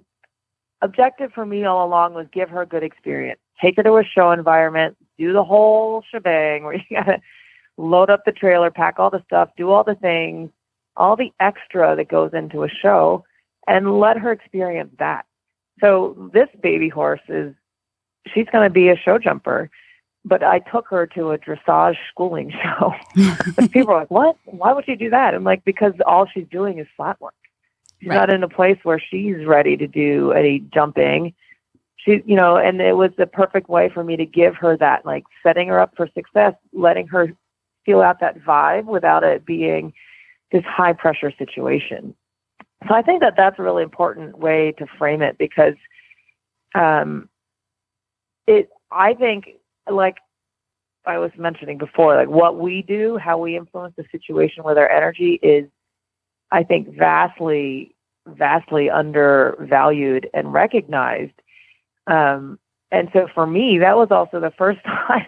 [0.81, 3.41] objective for me all along was give her a good experience.
[3.61, 7.21] Take her to a show environment, do the whole shebang where you got to
[7.77, 10.51] load up the trailer, pack all the stuff, do all the things,
[10.97, 13.25] all the extra that goes into a show,
[13.71, 15.27] and let her experience that.
[15.81, 17.55] So this baby horse is,
[18.35, 19.71] she's going to be a show jumper.
[20.25, 22.93] But I took her to a dressage schooling show.
[23.71, 24.37] people are like, what?
[24.45, 25.35] Why would you do that?
[25.35, 27.33] I'm like, because all she's doing is flat work.
[28.01, 28.17] She's right.
[28.17, 31.33] not in a place where she's ready to do any jumping.
[31.97, 35.07] She, you know, and it was the perfect way for me to give her that,
[35.07, 37.33] like setting her up for success, letting her
[37.87, 39.93] feel out that vibe without it being
[40.51, 42.15] this high pressure situation.
[42.89, 45.75] So I think that that's a really important way to frame it because
[46.75, 47.29] um,
[48.47, 49.49] it, I think,
[49.91, 50.17] like
[51.05, 54.89] I was mentioning before, like what we do, how we influence the situation with our
[54.89, 55.69] energy is,
[56.51, 57.95] I think, vastly,
[58.27, 61.35] vastly undervalued and recognized.
[62.07, 62.59] Um,
[62.91, 65.27] and so for me, that was also the first time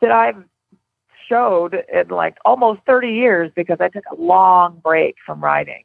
[0.00, 0.42] that I've
[1.28, 5.84] showed in like almost 30 years because I took a long break from riding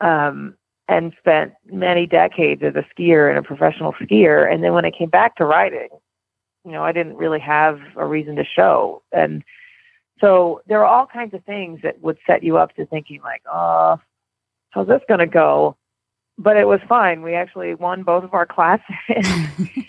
[0.00, 0.54] um,
[0.88, 4.52] and spent many decades as a skier and a professional skier.
[4.52, 5.88] And then when I came back to riding,
[6.64, 9.02] you know, I didn't really have a reason to show.
[9.12, 9.42] And
[10.20, 13.42] so there are all kinds of things that would set you up to thinking like,
[13.50, 13.98] oh,
[14.70, 15.76] how's this going to go?
[16.36, 17.22] But it was fine.
[17.22, 18.84] We actually won both of our classes.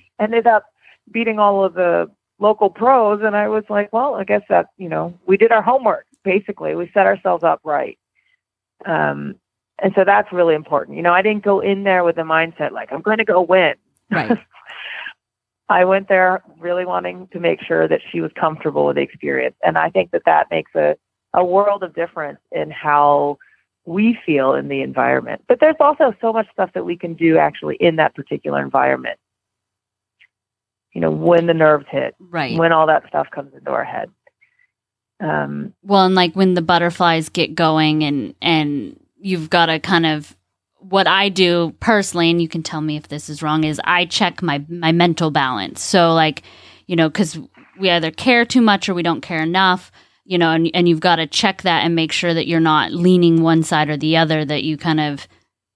[0.20, 0.66] ended up
[1.12, 4.90] beating all of the local pros and I was like, well, I guess that, you
[4.90, 6.76] know, we did our homework basically.
[6.76, 7.98] We set ourselves up right.
[8.86, 9.36] Um
[9.82, 10.98] and so that's really important.
[10.98, 13.42] You know, I didn't go in there with the mindset like I'm going to go
[13.42, 13.76] win.
[14.12, 14.38] Right.
[15.70, 19.56] I went there really wanting to make sure that she was comfortable with the experience.
[19.64, 20.96] And I think that that makes a,
[21.34, 23.40] a world of difference in how
[23.84, 25.44] we feel in the environment.
[25.48, 29.20] But there's also so much stuff that we can do actually in that particular environment
[30.96, 32.58] you know, when the nerves hit, right?
[32.58, 34.10] When all that stuff comes into our head.
[35.20, 40.06] Um, well, and like when the butterflies get going, and and you've got to kind
[40.06, 40.36] of
[40.78, 44.06] what I do personally, and you can tell me if this is wrong, is I
[44.06, 45.82] check my my mental balance.
[45.82, 46.44] So like,
[46.86, 47.40] you know, because
[47.80, 49.92] we either care too much or we don't care enough,
[50.26, 52.92] you know, and and you've got to check that and make sure that you're not
[52.92, 54.46] leaning one side or the other.
[54.46, 55.28] That you kind of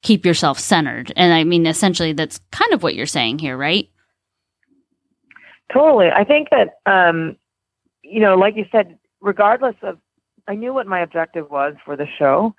[0.03, 1.11] keep yourself centered.
[1.15, 3.89] And I mean, essentially, that's kind of what you're saying here, right?
[5.73, 6.09] Totally.
[6.15, 7.35] I think that, um,
[8.03, 9.97] you know, like you said, regardless of,
[10.47, 12.55] I knew what my objective was for the show,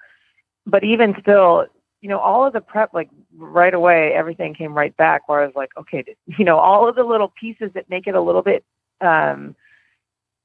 [0.71, 1.67] but even still,
[2.01, 5.47] you know, all of the prep, like right away, everything came right back where I
[5.47, 8.43] was like, okay, you know, all of the little pieces that make it a little
[8.43, 8.65] bit,
[9.01, 9.55] um,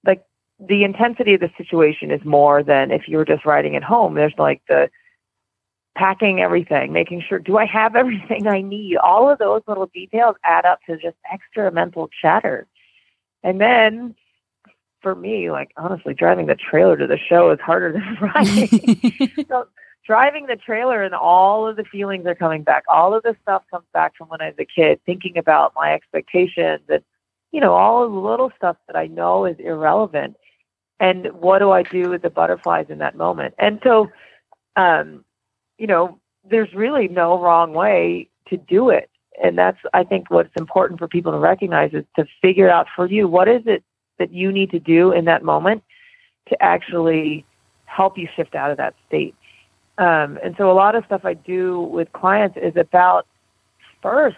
[0.05, 0.23] like
[0.59, 4.15] the intensity of the situation is more than if you were just riding at home.
[4.15, 4.89] There's like the,
[5.95, 8.97] packing everything, making sure, do I have everything I need?
[8.97, 12.67] All of those little details add up to just extra mental chatter.
[13.43, 14.15] And then
[15.01, 19.45] for me, like honestly, driving the trailer to the show is harder than riding.
[19.47, 19.67] so
[20.06, 22.84] driving the trailer and all of the feelings are coming back.
[22.88, 25.93] All of the stuff comes back from when I was a kid, thinking about my
[25.93, 27.03] expectations and,
[27.51, 30.36] you know, all of the little stuff that I know is irrelevant.
[30.99, 33.56] And what do I do with the butterflies in that moment?
[33.58, 34.12] And so,
[34.76, 35.26] um,
[35.78, 39.10] you know, there's really no wrong way to do it.
[39.43, 43.08] and that's I think what's important for people to recognize is to figure out for
[43.08, 43.84] you what is it
[44.20, 45.84] that you need to do in that moment
[46.47, 47.45] to actually
[47.86, 49.36] help you shift out of that state.
[49.97, 53.25] Um, and so a lot of stuff I do with clients is about
[54.01, 54.37] first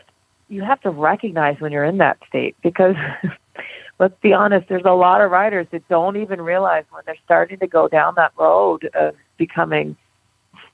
[0.49, 2.95] you have to recognize when you're in that state because
[3.99, 7.59] let's be honest, there's a lot of riders that don't even realize when they're starting
[7.59, 9.95] to go down that road of becoming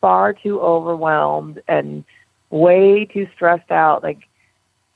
[0.02, 2.04] far too overwhelmed and
[2.50, 4.04] way too stressed out.
[4.04, 4.28] Like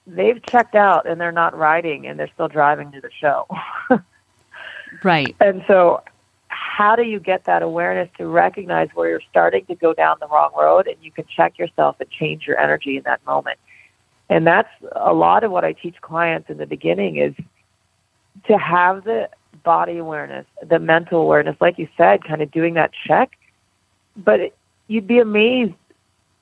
[0.05, 3.47] they've checked out and they're not riding and they're still driving to the show.
[5.03, 5.35] right.
[5.39, 6.03] And so
[6.58, 10.28] how do you get that awareness to recognize where you're starting to go down the
[10.28, 13.60] wrong road and you can check yourself and change your energy in that moment?
[14.30, 17.34] And that's a lot of what I teach clients in the beginning is
[18.47, 19.30] to have the
[19.64, 23.32] body awareness, the mental awareness, like you said, kind of doing that check.
[24.16, 24.53] But
[24.88, 25.74] you'd be amazed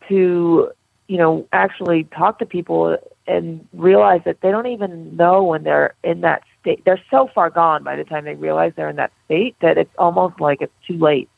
[0.10, 0.72] to,
[1.08, 2.98] you know, actually talk to people
[3.28, 6.84] and realize that they don't even know when they're in that state.
[6.84, 9.94] They're so far gone by the time they realize they're in that state that it's
[9.98, 11.30] almost like it's too late.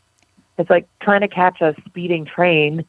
[0.58, 2.86] It's like trying to catch a speeding train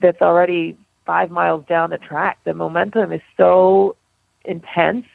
[0.00, 2.38] that's already five miles down the track.
[2.44, 3.96] The momentum is so
[4.44, 5.06] intense,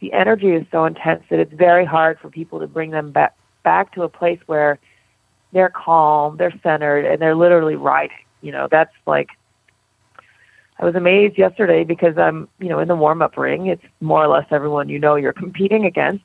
[0.00, 3.34] the energy is so intense that it's very hard for people to bring them back
[3.62, 4.78] back to a place where
[5.52, 8.16] they're calm, they're centered, and they're literally riding.
[8.42, 9.28] You know, that's like
[10.78, 13.66] I was amazed yesterday because I'm, you know, in the warm up ring.
[13.66, 16.24] It's more or less everyone you know you're competing against.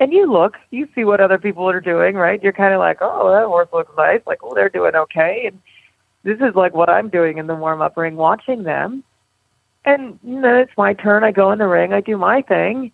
[0.00, 2.42] And you look, you see what other people are doing, right?
[2.42, 4.22] You're kind of like, oh, that horse looks nice.
[4.26, 5.44] Like, oh, they're doing okay.
[5.46, 5.60] And
[6.22, 9.04] this is like what I'm doing in the warm up ring, watching them.
[9.84, 11.22] And then it's my turn.
[11.22, 12.92] I go in the ring, I do my thing.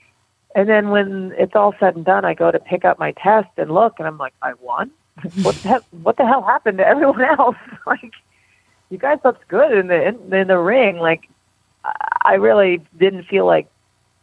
[0.55, 3.51] And then when it's all said and done, I go to pick up my test
[3.57, 4.91] and look, and I'm like, I won.
[5.43, 7.57] what the hell, what the hell happened to everyone else?
[7.87, 8.13] like,
[8.91, 10.99] you guys looked good in the in, in the ring.
[10.99, 11.29] Like,
[12.25, 13.69] I really didn't feel like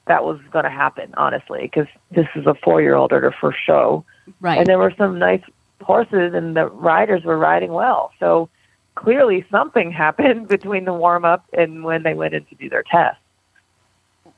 [0.08, 3.34] that was going to happen, honestly, because this is a four year old at her
[3.40, 4.06] first show,
[4.42, 4.58] right?
[4.58, 5.44] And there were some nice
[5.82, 8.12] horses, and the riders were riding well.
[8.20, 8.50] So
[8.96, 12.84] clearly something happened between the warm up and when they went in to do their
[12.84, 13.18] test.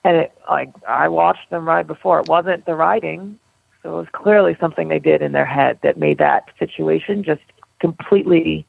[0.03, 2.19] And it, like I watched them ride before.
[2.19, 3.39] It wasn't the riding,
[3.81, 7.41] so it was clearly something they did in their head that made that situation just
[7.79, 8.65] completely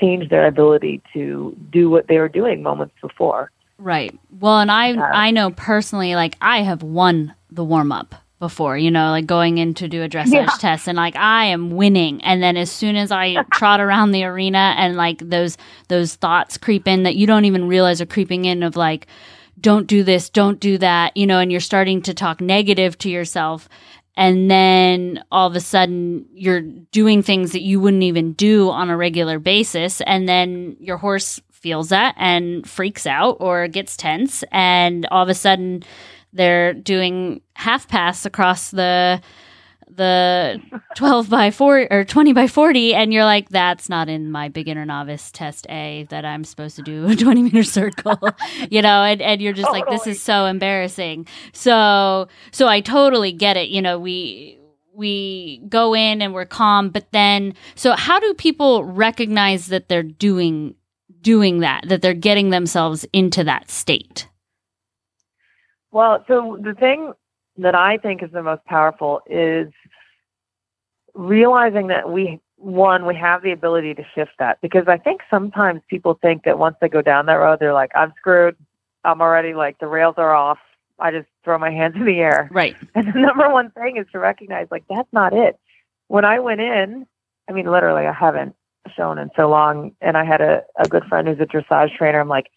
[0.00, 3.50] change their ability to do what they were doing moments before.
[3.78, 4.16] Right.
[4.40, 8.14] Well, and I I know personally, like I have won the warm up
[8.44, 10.56] before, you know, like going in to do a dressage yeah.
[10.58, 12.22] test and like I am winning.
[12.22, 15.56] And then as soon as I trot around the arena and like those
[15.88, 19.06] those thoughts creep in that you don't even realize are creeping in of like,
[19.60, 23.08] don't do this, don't do that, you know, and you're starting to talk negative to
[23.08, 23.68] yourself.
[24.16, 28.90] And then all of a sudden you're doing things that you wouldn't even do on
[28.90, 30.00] a regular basis.
[30.02, 34.44] And then your horse feels that and freaks out or gets tense.
[34.52, 35.82] And all of a sudden,
[36.34, 39.20] they're doing half pass across the
[39.96, 40.60] the
[40.96, 44.84] 12 by 4 or 20 by 40 and you're like that's not in my beginner
[44.84, 48.18] novice test a that i'm supposed to do a 20 meter circle
[48.70, 49.80] you know and, and you're just totally.
[49.80, 54.58] like this is so embarrassing so so i totally get it you know we
[54.94, 60.02] we go in and we're calm but then so how do people recognize that they're
[60.02, 60.74] doing
[61.20, 64.28] doing that that they're getting themselves into that state
[65.94, 67.12] well, so the thing
[67.56, 69.68] that I think is the most powerful is
[71.14, 75.82] realizing that we one we have the ability to shift that because I think sometimes
[75.88, 78.56] people think that once they go down that road they're like I'm screwed.
[79.04, 80.58] I'm already like the rails are off.
[80.98, 82.48] I just throw my hands in the air.
[82.50, 82.76] Right.
[82.94, 85.58] And the number one thing is to recognize like that's not it.
[86.08, 87.06] When I went in,
[87.48, 88.54] I mean literally I haven't
[88.96, 92.20] shown in so long and I had a, a good friend who's a dressage trainer.
[92.20, 92.50] I'm like,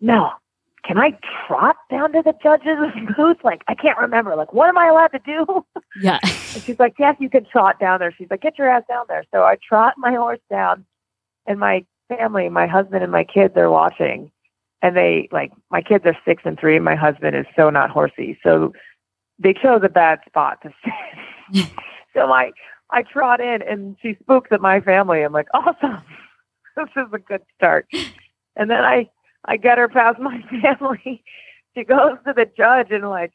[0.00, 0.30] no,
[0.84, 2.78] can I trot down to the judge's
[3.16, 3.38] booth?
[3.44, 4.36] Like, I can't remember.
[4.36, 5.64] Like, what am I allowed to do?
[6.00, 6.20] Yeah.
[6.22, 8.14] and she's like, yes, you can trot down there.
[8.16, 9.24] She's like, get your ass down there.
[9.34, 10.86] So I trot my horse down,
[11.46, 14.30] and my family, my husband and my kids are watching.
[14.82, 17.90] And they, like, my kids are six and three, and my husband is so not
[17.90, 18.38] horsey.
[18.42, 18.72] So
[19.40, 20.70] they chose a bad spot to
[21.54, 21.66] sit.
[22.14, 22.52] so my,
[22.90, 25.22] I trot in, and she spooks at my family.
[25.22, 26.02] I'm like, awesome.
[26.76, 27.88] this is a good start.
[28.54, 29.08] And then I,
[29.44, 31.22] I get her past my family.
[31.74, 33.32] she goes to the judge and like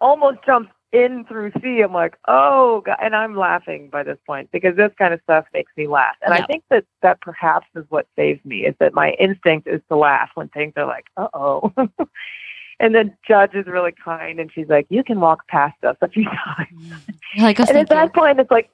[0.00, 1.80] almost jumps in through C.
[1.82, 2.96] I'm like, oh, God.
[3.02, 6.16] and I'm laughing by this point because this kind of stuff makes me laugh.
[6.22, 9.80] And I think that that perhaps is what saves me is that my instinct is
[9.88, 11.72] to laugh when things are like, uh oh.
[12.80, 16.08] and the judge is really kind and she's like, you can walk past us a
[16.08, 16.24] few
[16.56, 16.92] times.
[17.38, 18.70] Like, and at that point, it's like,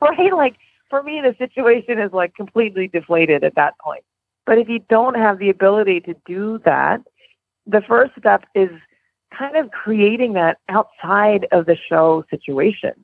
[0.00, 0.56] right, like
[0.90, 4.04] for me, the situation is like completely deflated at that point
[4.48, 7.02] But if you don't have the ability to do that,
[7.66, 8.70] the first step is
[9.30, 12.94] kind of creating that outside of the show situation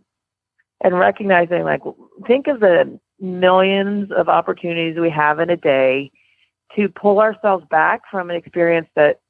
[0.82, 1.82] and recognizing like
[2.26, 6.10] think of the millions of opportunities we have in a day
[6.76, 9.20] to pull ourselves back from an experience that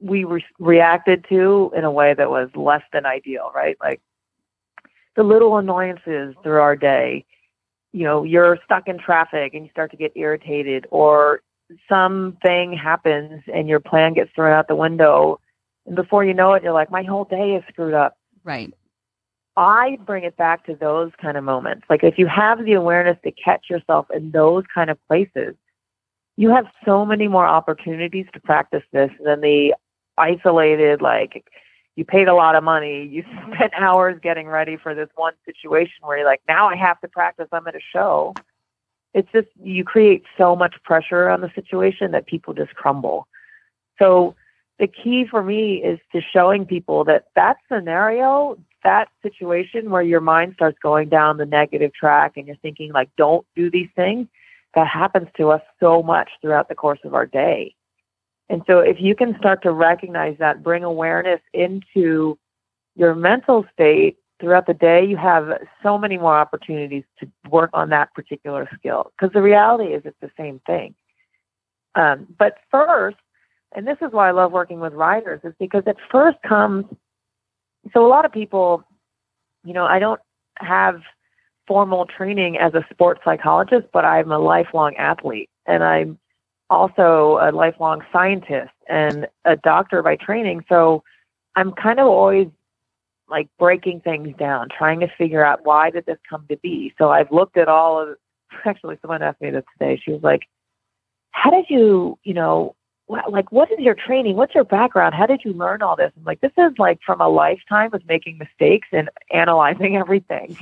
[0.00, 3.76] we re- reacted to in a way that was less than ideal, right?
[3.82, 4.00] Like
[5.16, 7.24] the little annoyances through our day.
[7.90, 11.40] You know, you're stuck in traffic and you start to get irritated, or
[11.88, 15.40] something happens and your plan gets thrown out the window.
[15.86, 18.16] And before you know it, you're like, my whole day is screwed up.
[18.44, 18.72] Right.
[19.56, 21.86] I bring it back to those kind of moments.
[21.88, 25.54] Like if you have the awareness to catch yourself in those kind of places,
[26.36, 29.74] you have so many more opportunities to practice this than the
[30.18, 31.44] isolated, like
[31.96, 35.94] you paid a lot of money, you spent hours getting ready for this one situation
[36.02, 38.34] where you're like, now I have to practice, I'm at a show.
[39.16, 43.26] It's just, you create so much pressure on the situation that people just crumble.
[43.98, 44.34] So
[44.78, 50.20] the key for me is to showing people that that scenario, that situation where your
[50.20, 54.28] mind starts going down the negative track and you're thinking like, don't do these things,
[54.74, 57.74] that happens to us so much throughout the course of our day.
[58.50, 62.38] And so if you can start to recognize that, bring awareness into
[62.94, 65.48] your mental state throughout the day, you have
[65.82, 69.12] so many more opportunities to work on that particular skill.
[69.18, 70.94] Because the reality is it's the same thing.
[71.94, 73.16] Um, but first,
[73.74, 76.84] and this is why I love working with riders, is because it first comes.
[77.92, 78.84] So a lot of people,
[79.64, 80.20] you know, I don't
[80.58, 81.00] have
[81.66, 86.18] formal training as a sports psychologist, but I'm a lifelong athlete and I'm
[86.70, 90.64] also a lifelong scientist and a doctor by training.
[90.68, 91.02] So
[91.56, 92.48] I'm kind of always
[93.28, 96.94] like breaking things down, trying to figure out why did this come to be.
[96.98, 98.16] So I've looked at all of
[98.64, 100.00] actually someone asked me this today.
[100.02, 100.42] She was like,
[101.30, 102.76] How did you, you know,
[103.08, 104.36] like what is your training?
[104.36, 105.14] What's your background?
[105.14, 106.12] How did you learn all this?
[106.16, 110.56] I'm like, this is like from a lifetime of making mistakes and analyzing everything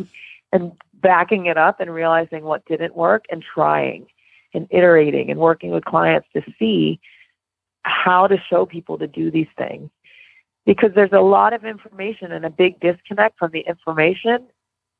[0.52, 4.06] and backing it up and realizing what didn't work and trying
[4.52, 7.00] and iterating and working with clients to see
[7.82, 9.90] how to show people to do these things.
[10.66, 14.46] Because there's a lot of information and a big disconnect from the information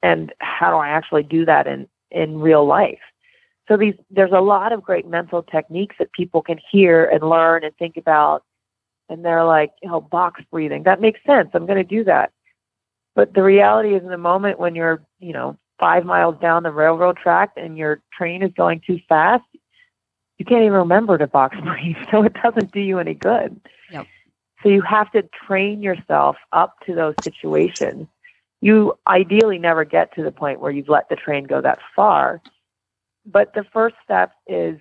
[0.02, 3.00] and how do I actually do that in, in real life.
[3.68, 7.64] So these there's a lot of great mental techniques that people can hear and learn
[7.64, 8.44] and think about
[9.08, 10.84] and they're like, you know, box breathing.
[10.84, 11.50] That makes sense.
[11.54, 12.32] I'm going to do that.
[13.14, 16.70] But the reality is in the moment when you're, you know, five miles down the
[16.70, 19.44] railroad track and your train is going too fast,
[20.38, 21.96] you can't even remember to box breathe.
[22.10, 23.60] So it doesn't do you any good.
[23.90, 24.06] Yep.
[24.64, 28.08] So you have to train yourself up to those situations.
[28.62, 32.40] You ideally never get to the point where you've let the train go that far.
[33.26, 34.78] But the first step is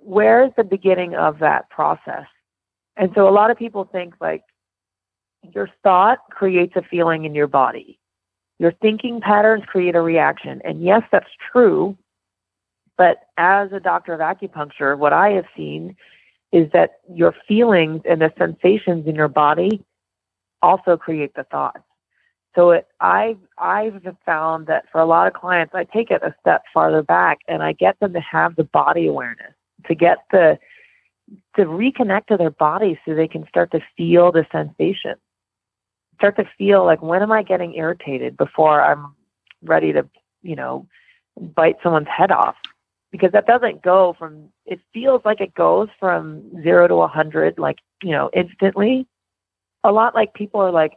[0.00, 2.24] where's the beginning of that process?
[2.96, 4.44] And so a lot of people think like
[5.42, 7.98] your thought creates a feeling in your body.
[8.58, 10.62] Your thinking patterns create a reaction.
[10.64, 11.98] And yes, that's true.
[12.96, 15.96] But as a doctor of acupuncture, what I have seen
[16.52, 19.84] is that your feelings and the sensations in your body
[20.62, 21.82] also create the thoughts.
[22.54, 26.34] So it, I've I've found that for a lot of clients, I take it a
[26.40, 29.52] step farther back and I get them to have the body awareness,
[29.86, 30.58] to get the
[31.56, 35.16] to reconnect to their body so they can start to feel the sensation
[36.16, 39.14] start to feel like when am I getting irritated before I'm
[39.62, 40.08] ready to,
[40.42, 40.86] you know,
[41.36, 42.56] bite someone's head off?
[43.16, 47.58] Because that doesn't go from, it feels like it goes from zero to a 100,
[47.58, 49.06] like, you know, instantly.
[49.84, 50.92] A lot like people are like,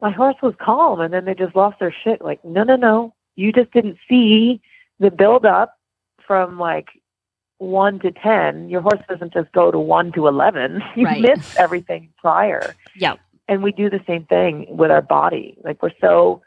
[0.00, 2.22] my horse was calm and then they just lost their shit.
[2.22, 3.14] Like, no, no, no.
[3.34, 4.60] You just didn't see
[5.00, 5.74] the build up
[6.26, 6.86] from like
[7.58, 8.68] one to 10.
[8.68, 10.82] Your horse doesn't just go to one to 11.
[10.96, 11.20] You Right.
[11.20, 13.18] missed everything prior Yep.
[13.48, 16.42] and we do the same thing with our body like we're so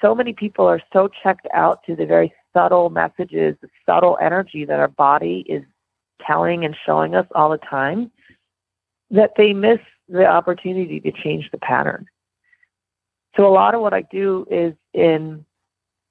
[0.00, 4.64] so many people are so checked out to the very subtle messages the subtle energy
[4.64, 5.62] that our body is
[6.26, 8.10] telling and showing us all the time
[9.10, 9.78] that they miss
[10.08, 12.06] the opportunity to change the pattern
[13.36, 15.44] so a lot of what i do is in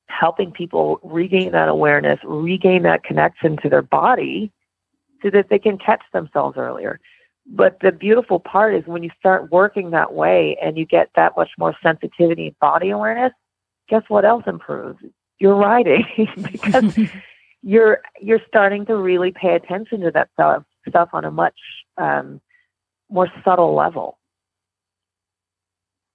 [0.07, 4.51] helping people regain that awareness regain that connection to their body
[5.21, 6.99] so that they can catch themselves earlier
[7.45, 11.33] but the beautiful part is when you start working that way and you get that
[11.35, 13.33] much more sensitivity and body awareness,
[13.89, 14.99] guess what else improves?
[15.41, 16.05] Your riding
[16.51, 16.97] because
[17.63, 21.59] you're you're starting to really pay attention to that stuff stuff on a much
[21.97, 22.39] um,
[23.09, 24.17] more subtle level.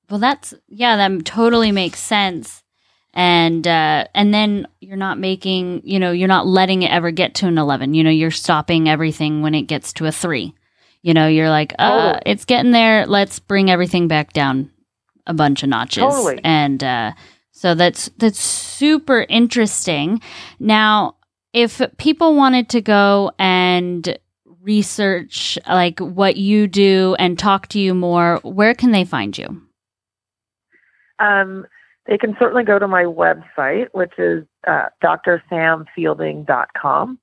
[0.08, 2.62] Well, that's yeah, that totally makes sense.
[3.12, 7.34] and uh, and then you're not making you know you're not letting it ever get
[7.34, 10.54] to an 11 you know you're stopping everything when it gets to a 3
[11.02, 12.22] you know you're like uh Totally.
[12.26, 14.70] it's getting there let's bring everything back down
[15.26, 16.40] a bunch of notches Totally.
[16.44, 17.12] and uh,
[17.56, 20.20] so that's that's super interesting
[20.60, 21.16] now
[21.52, 24.18] if people wanted to go and
[24.60, 29.62] research like what you do and talk to you more where can they find you
[31.18, 31.66] Um,
[32.06, 37.18] they can certainly go to my website, which is uh, drsamfielding.com.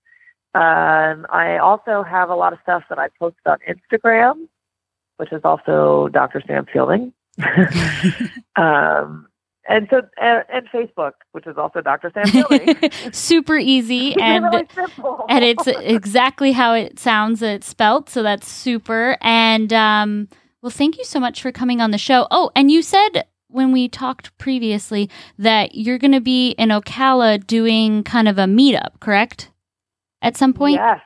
[0.56, 4.48] Um, I also have a lot of stuff that I post on Instagram,
[5.18, 6.42] which is also Dr.
[6.46, 7.14] Sam Fielding.
[8.56, 9.28] um,
[9.68, 12.12] and so, and, and Facebook, which is also Dr.
[12.14, 12.92] Sam Fielding.
[13.14, 14.68] super easy and really
[15.30, 20.28] and it's exactly how it sounds it's spelt so that's super and um
[20.62, 23.72] well thank you so much for coming on the show oh and you said when
[23.72, 29.00] we talked previously that you're going to be in ocala doing kind of a meetup
[29.00, 29.50] correct
[30.22, 31.00] at some point Yes.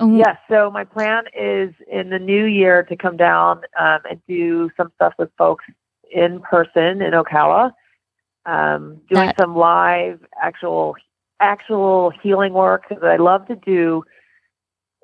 [0.00, 0.36] Um, Yes.
[0.48, 4.90] So my plan is in the new year to come down um, and do some
[4.96, 5.64] stuff with folks
[6.10, 7.72] in person in Ocala,
[8.46, 10.96] um, doing That- some live actual
[11.40, 14.04] actual healing work that I love to do.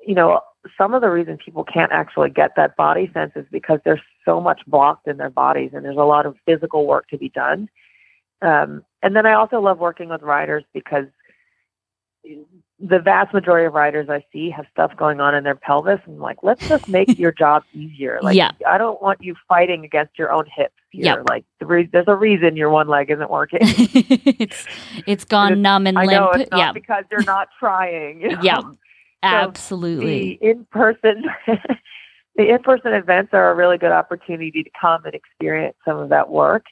[0.05, 0.41] You know,
[0.77, 4.39] some of the reason people can't actually get that body sense is because there's so
[4.39, 7.69] much blocked in their bodies, and there's a lot of physical work to be done.
[8.41, 11.07] Um, and then I also love working with riders because
[12.79, 16.19] the vast majority of riders I see have stuff going on in their pelvis, and
[16.19, 18.19] like, let's just make your job easier.
[18.21, 18.51] Like, Yeah.
[18.67, 21.05] I don't want you fighting against your own hips here.
[21.05, 21.29] Yep.
[21.29, 23.59] Like, the re- there's a reason your one leg isn't working.
[23.61, 24.65] it's
[25.07, 28.21] it's gone It's- numb and I limp know it's not yeah because you're not trying.
[28.21, 28.41] you know?
[28.43, 28.59] Yeah.
[29.23, 31.25] absolutely The in-person,
[32.35, 36.29] the in-person events are a really good opportunity to come and experience some of that
[36.29, 36.65] work.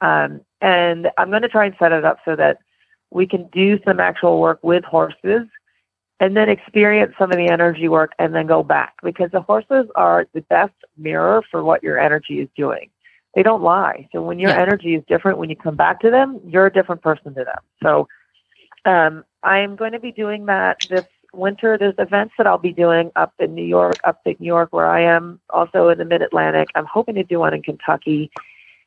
[0.00, 2.58] Um, and I'm going to try and set it up so that
[3.10, 5.46] we can do some actual work with horses
[6.20, 9.86] and then experience some of the energy work and then go back because the horses
[9.96, 12.88] are the best mirror for what your energy is doing.
[13.34, 14.08] They don't lie.
[14.12, 14.62] So when your Yeah.
[14.62, 17.58] energy is different, when you come back to them, you're a different person to them.
[17.82, 18.08] So
[18.84, 21.76] um, I'm going to be doing that this winter.
[21.76, 25.00] There's events that I'll be doing up in New York, upstate New York, where I
[25.00, 26.68] am, also in the Mid Atlantic.
[26.74, 28.30] I'm hoping to do one in Kentucky.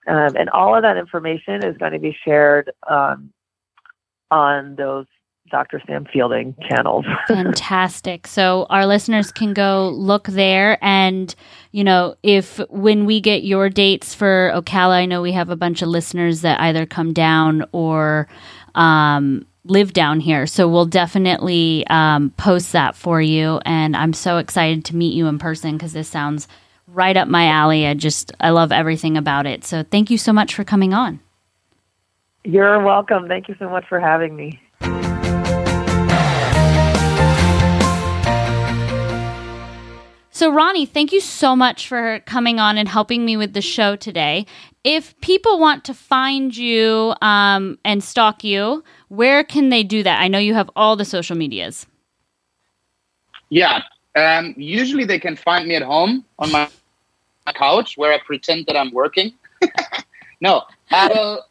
[0.07, 3.33] Um, and all of that information is going to be shared um,
[4.31, 5.05] on those
[5.49, 5.81] Dr.
[5.87, 7.05] Sam Fielding channels.
[7.27, 8.27] Fantastic.
[8.27, 11.33] So our listeners can go look there and
[11.71, 15.55] you know, if when we get your dates for Ocala, I know we have a
[15.55, 18.27] bunch of listeners that either come down or
[18.75, 20.47] um live down here.
[20.47, 23.59] So we'll definitely um, post that for you.
[23.65, 26.47] And I'm so excited to meet you in person because this sounds
[26.87, 27.85] right up my alley.
[27.85, 29.65] I just, I love everything about it.
[29.65, 31.19] So thank you so much for coming on.
[32.47, 33.27] You're welcome.
[33.27, 34.61] Thank you so much for having me.
[40.29, 43.97] So, Ronny, thank you so much for coming on and helping me with the show
[43.97, 44.45] today.
[44.85, 50.21] If people want to find you um, and stalk you, where can they do that?
[50.21, 51.85] I know you have all the social medias.
[53.49, 53.81] Yeah.
[54.15, 56.69] Um, usually they can find me at home on my,
[57.45, 59.33] my couch where I pretend that I'm working.
[60.39, 61.43] no, I will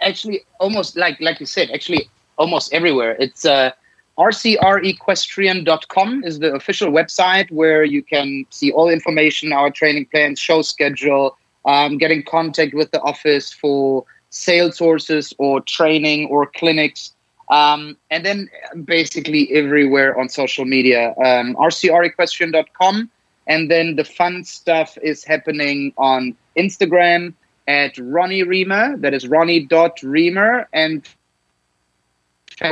[0.00, 3.16] actually almost like like you said, actually almost everywhere.
[3.18, 3.72] It's uh,
[4.18, 10.62] rcrequestrian.com is the official website where you can see all information, our training plans, show
[10.62, 17.12] schedule, um, get in contact with the office for sales sources or training or clinics.
[17.50, 18.50] Um, and then
[18.84, 23.08] basically everywhere on social media, um, rcrequestrian.com.
[23.46, 27.32] And then the fun stuff is happening on Instagram
[27.68, 29.00] at Ronny Riemer.
[29.00, 30.66] That is Ronny.Riemer.
[30.72, 31.06] And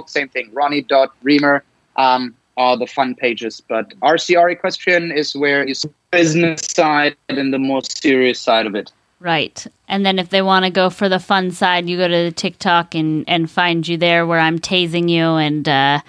[0.06, 1.60] same thing, Ronny.Riemer
[1.96, 3.62] um, are the fun pages.
[3.68, 8.90] But RCR Equestrian is where is business side and the more serious side of it.
[9.20, 9.66] Right.
[9.88, 12.32] And then if they want to go for the fun side, you go to the
[12.32, 16.00] TikTok and, and find you there where I'm tasing you and uh,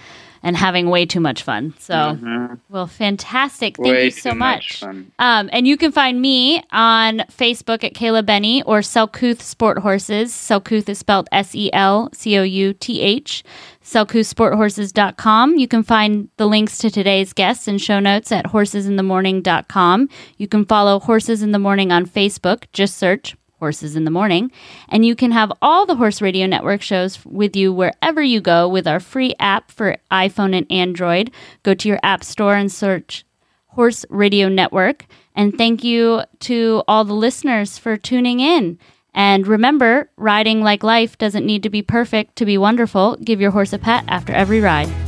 [0.47, 1.73] and having way too much fun.
[1.77, 3.75] So, well, fantastic.
[3.75, 4.79] Thank Way you so much.
[4.79, 5.11] fun.
[5.19, 10.31] Um, and you can find me on Facebook at Kayla Benney or Selcouth Sport Horses.
[10.31, 13.43] Selcouth is spelled S E L C O U T H.
[13.83, 15.57] SelcouthSportHorses.com.
[15.57, 20.09] You can find the links to today's guests and show notes at horsesinthemorning.com.
[20.37, 22.65] You can follow Horses in the Morning on Facebook.
[22.71, 24.51] Just search Horses in the Morning.
[24.89, 28.67] And you can have all the Horse Radio Network shows with you wherever you go
[28.67, 31.31] with our free app for iPhone and Android.
[31.63, 33.25] Go to your app store and search
[33.67, 35.05] Horse Radio Network.
[35.35, 38.79] And thank you to all the listeners for tuning in.
[39.13, 43.17] And remember, riding like life doesn't need to be perfect to be wonderful.
[43.17, 45.06] Give your horse a pat after every ride.